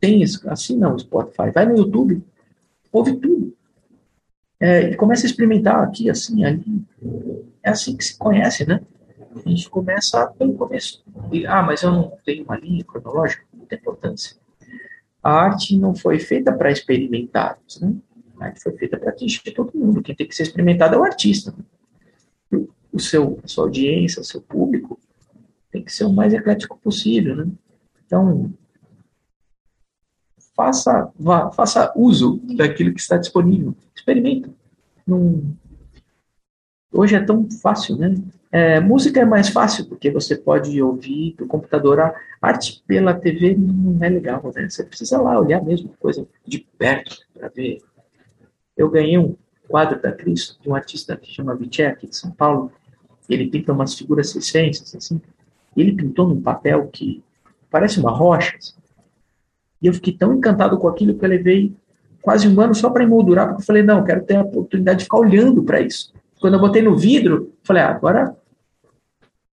[0.00, 1.50] Tem isso, assim não, Spotify.
[1.52, 2.22] Vai no YouTube,
[2.92, 3.56] ouve tudo.
[4.60, 6.84] É, e começa a experimentar aqui, assim, ali.
[7.62, 8.80] É assim que se conhece, né?
[9.44, 11.04] A gente começa pelo começo.
[11.32, 14.36] E, ah, mas eu não tenho uma linha cronológica, não tem importância.
[15.22, 17.94] A arte não foi feita para experimentados, né?
[18.40, 20.02] A arte foi feita para atingir todo mundo.
[20.02, 21.54] Quem tem que ser experimentado é o artista.
[22.92, 24.98] O seu, a sua audiência, o seu público,
[25.70, 27.46] tem que ser o mais eclético possível, né?
[28.06, 28.52] Então,
[30.58, 33.76] faça, vá, faça uso daquilo que está disponível.
[33.94, 34.50] Experimenta.
[36.92, 38.16] Hoje é tão fácil, né?
[38.50, 42.00] É, música é mais fácil, porque você pode ouvir do computador.
[42.00, 44.68] A arte pela TV não é legal, né?
[44.68, 47.78] Você precisa lá olhar mesmo, coisa de perto, para ver.
[48.76, 49.36] Eu ganhei um
[49.68, 52.72] quadro da Cristo, de um artista que chama Viché, aqui de São Paulo.
[53.28, 55.20] Ele pinta umas figuras circenses, assim.
[55.76, 57.22] Ele pintou num papel que
[57.70, 58.56] parece uma rocha.
[58.56, 58.77] Assim.
[59.80, 61.74] E eu fiquei tão encantado com aquilo que eu levei
[62.20, 64.98] quase um ano só para emoldurar, porque eu falei, não, eu quero ter a oportunidade
[64.98, 66.12] de ficar olhando para isso.
[66.40, 68.36] Quando eu botei no vidro, falei, ah, agora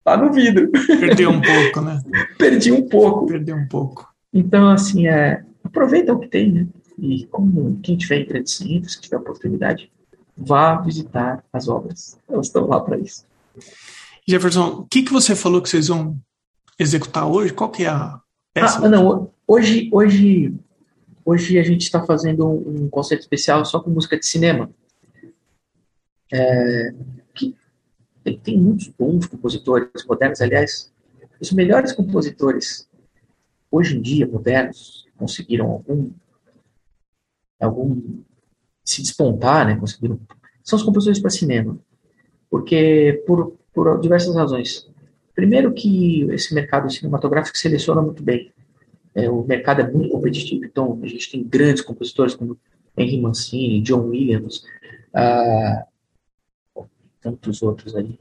[0.04, 0.70] tá no vidro.
[0.70, 2.00] Perdeu um pouco, né?
[2.38, 3.26] Perdi um pouco.
[3.26, 4.08] Perdeu um pouco.
[4.32, 6.66] Então, assim, é, aproveita o que tem, né?
[6.98, 9.90] E como quem tiver em centros, se tiver oportunidade,
[10.36, 12.18] vá visitar as obras.
[12.28, 13.24] Elas estão lá para isso.
[14.26, 16.16] Jefferson, o que, que você falou que vocês vão
[16.78, 17.52] executar hoje?
[17.52, 18.20] Qual que é a
[18.54, 18.84] peça?
[18.84, 20.55] Ah, não, hoje, hoje,
[21.24, 24.70] hoje a gente está fazendo um, concerto especial só com música de cinema.
[26.32, 26.94] É,
[28.22, 30.92] tem, tem muitos bons compositores modernos, aliás,
[31.40, 32.88] os melhores compositores
[33.70, 36.11] hoje em dia, modernos, conseguiram algum,
[37.61, 38.22] algum
[38.84, 40.20] se despontar, né, conseguiram,
[40.62, 41.78] são os compositores para cinema.
[42.48, 44.88] Porque, por, por diversas razões.
[45.34, 48.53] Primeiro que esse mercado cinematográfico seleciona muito bem.
[49.20, 52.58] É, o mercado é muito competitivo, então a gente tem grandes compositores como
[52.96, 54.64] Henry Mancini, John Williams,
[55.14, 55.86] ah,
[57.20, 58.18] tantos outros aí,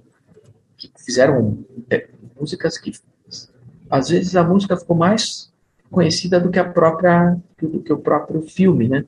[0.78, 2.08] que fizeram é,
[2.40, 2.92] músicas que
[3.90, 5.52] às vezes a música ficou mais
[5.90, 9.06] conhecida do que a própria do que o próprio filme, né?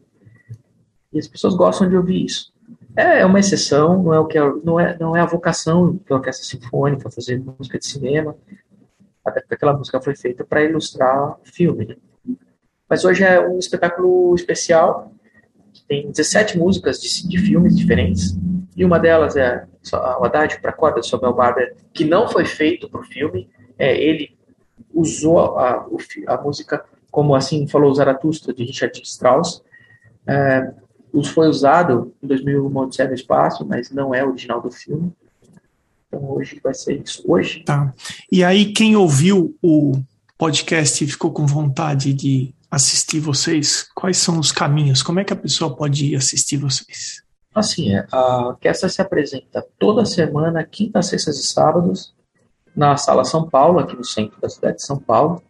[1.13, 2.51] E as pessoas gostam de ouvir isso.
[2.95, 5.99] É, é uma exceção, não é o que é, não é não é a vocação
[6.07, 8.35] da orquestra sinfônica fazer música de cinema,
[9.23, 11.85] até porque aquela música foi feita para ilustrar o filme.
[11.85, 11.95] Né?
[12.89, 15.11] Mas hoje é um espetáculo especial
[15.73, 18.35] que tem 17 músicas de, de filmes diferentes
[18.75, 22.89] e uma delas é o Haddad para corda de Samuel Barber, que não foi feito
[22.89, 23.49] para o filme.
[23.77, 24.37] É, ele
[24.93, 25.87] usou a,
[26.27, 29.63] a, música, como assim falou Zaratustra, de Richard Strauss.
[30.25, 30.71] É,
[31.33, 35.11] foi usado em 2001 Uma Odisseia no Espaço, mas não é original do filme.
[36.11, 37.23] Então hoje vai ser isso.
[37.25, 37.63] Hoje.
[37.63, 37.93] Tá.
[38.29, 39.93] E aí, quem ouviu o
[40.37, 45.01] podcast e ficou com vontade de assistir vocês, quais são os caminhos?
[45.01, 47.23] Como é que a pessoa pode ir assistir vocês?
[47.53, 52.13] Assim, é, a orquestra se apresenta toda semana, quinta, sextas e sábados,
[52.75, 55.41] na Sala São Paulo, aqui no centro da cidade de São Paulo,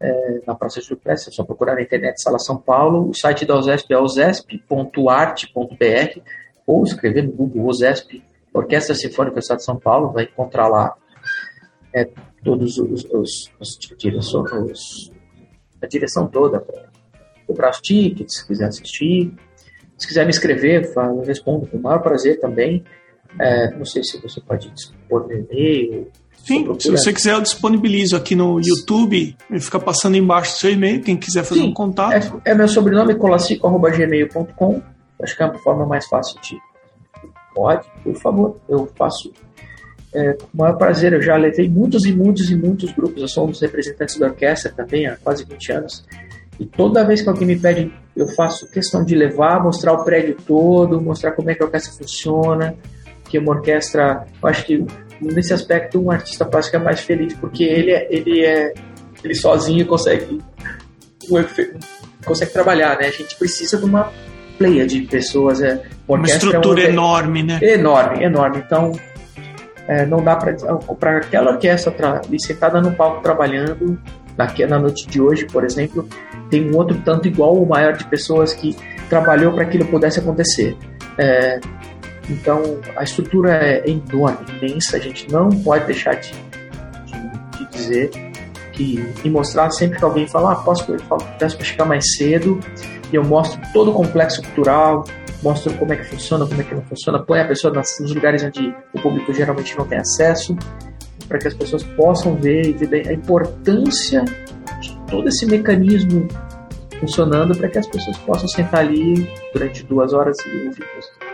[0.00, 3.44] é, na Praça de Pressa, é só procurar na internet Sala São Paulo, o site
[3.44, 6.20] da OSESP é osesp.arte.br
[6.64, 8.22] ou escrever no Google OSESP,
[8.58, 10.94] Orquestra Sinfônica do Estado de São Paulo, vai encontrar lá
[11.94, 12.08] é,
[12.44, 13.80] todos os, os, os,
[14.80, 15.12] os
[15.80, 16.88] a direção toda para
[17.46, 19.32] comprar os tickets, se quiser assistir,
[19.96, 22.84] se quiser me escrever, eu respondo com o maior prazer também.
[23.38, 26.08] É, não sei se você pode dispor no e-mail.
[26.44, 29.36] Sim, se você quiser, eu disponibilizo aqui no YouTube.
[29.60, 31.02] Fica passando embaixo do seu e-mail.
[31.02, 32.40] Quem quiser fazer Sim, um contato.
[32.44, 34.82] É, é meu sobrenome, colacico.gmail.com.
[35.20, 36.56] Acho que é a forma mais fácil de.
[37.58, 39.32] Pode, por favor, eu faço
[40.14, 41.12] é, com o maior prazer.
[41.12, 43.20] Eu já levei muitos e muitos e muitos grupos.
[43.20, 46.06] Eu sou um dos representantes da orquestra também há quase 20 anos.
[46.60, 50.36] E toda vez que alguém me pede, eu faço questão de levar, mostrar o prédio
[50.46, 52.76] todo, mostrar como é que a orquestra funciona,
[53.28, 54.86] que uma orquestra, eu acho que
[55.20, 58.72] nesse aspecto um artista plástico é mais feliz porque ele é, ele é
[59.24, 60.40] ele sozinho consegue
[62.24, 63.08] consegue trabalhar, né?
[63.08, 64.12] A gente precisa de uma
[64.58, 67.58] pleia de pessoas, é uma, uma estrutura é enorme, né?
[67.62, 68.62] Enorme, enorme.
[68.66, 68.92] Então
[69.86, 73.98] é, não dá para aquela orquestra ali sentada no palco trabalhando
[74.36, 76.06] na, na noite de hoje, por exemplo,
[76.50, 78.76] tem um outro tanto igual ou maior de pessoas que
[79.08, 80.76] trabalhou para que aquilo pudesse acontecer.
[81.16, 81.58] É,
[82.28, 86.32] então, a estrutura é enorme, imensa, a gente não pode deixar de,
[87.06, 88.10] de, de dizer
[88.72, 92.60] que, e mostrar sempre que alguém fala, ah, posso, para chegar mais cedo,
[93.12, 95.04] e eu mostro todo o complexo cultural,
[95.42, 98.42] mostro como é que funciona, como é que não funciona, põe a pessoa nos lugares
[98.42, 100.56] onde o público geralmente não tem acesso,
[101.28, 104.24] para que as pessoas possam ver e ver a importância
[104.80, 106.26] de todo esse mecanismo
[106.98, 111.28] funcionando para que as pessoas possam sentar ali durante duas horas e ouvir música.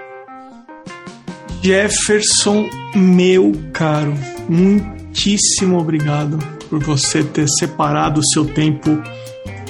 [1.62, 4.12] Jefferson, meu caro,
[4.48, 9.02] muitíssimo obrigado por você ter separado o seu tempo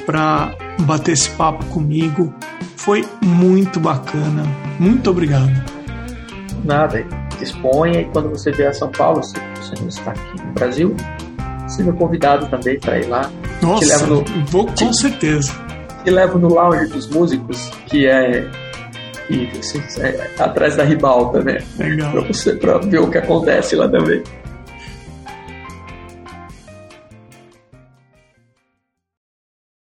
[0.07, 2.32] para bater esse papo comigo.
[2.76, 4.44] Foi muito bacana.
[4.78, 5.52] Muito obrigado.
[6.64, 7.05] Nada.
[7.38, 10.96] disponha e quando você vier a São Paulo, se você não está aqui no Brasil,
[11.66, 13.30] seja convidado também para ir lá.
[13.61, 15.52] Nossa, no, vou com te, certeza.
[16.05, 18.48] Te levo no lounge dos músicos, que é,
[19.30, 21.59] e, assim, é atrás da ribalta, né?
[21.78, 22.12] Legal.
[22.12, 24.22] Para você pra ver o que acontece lá também.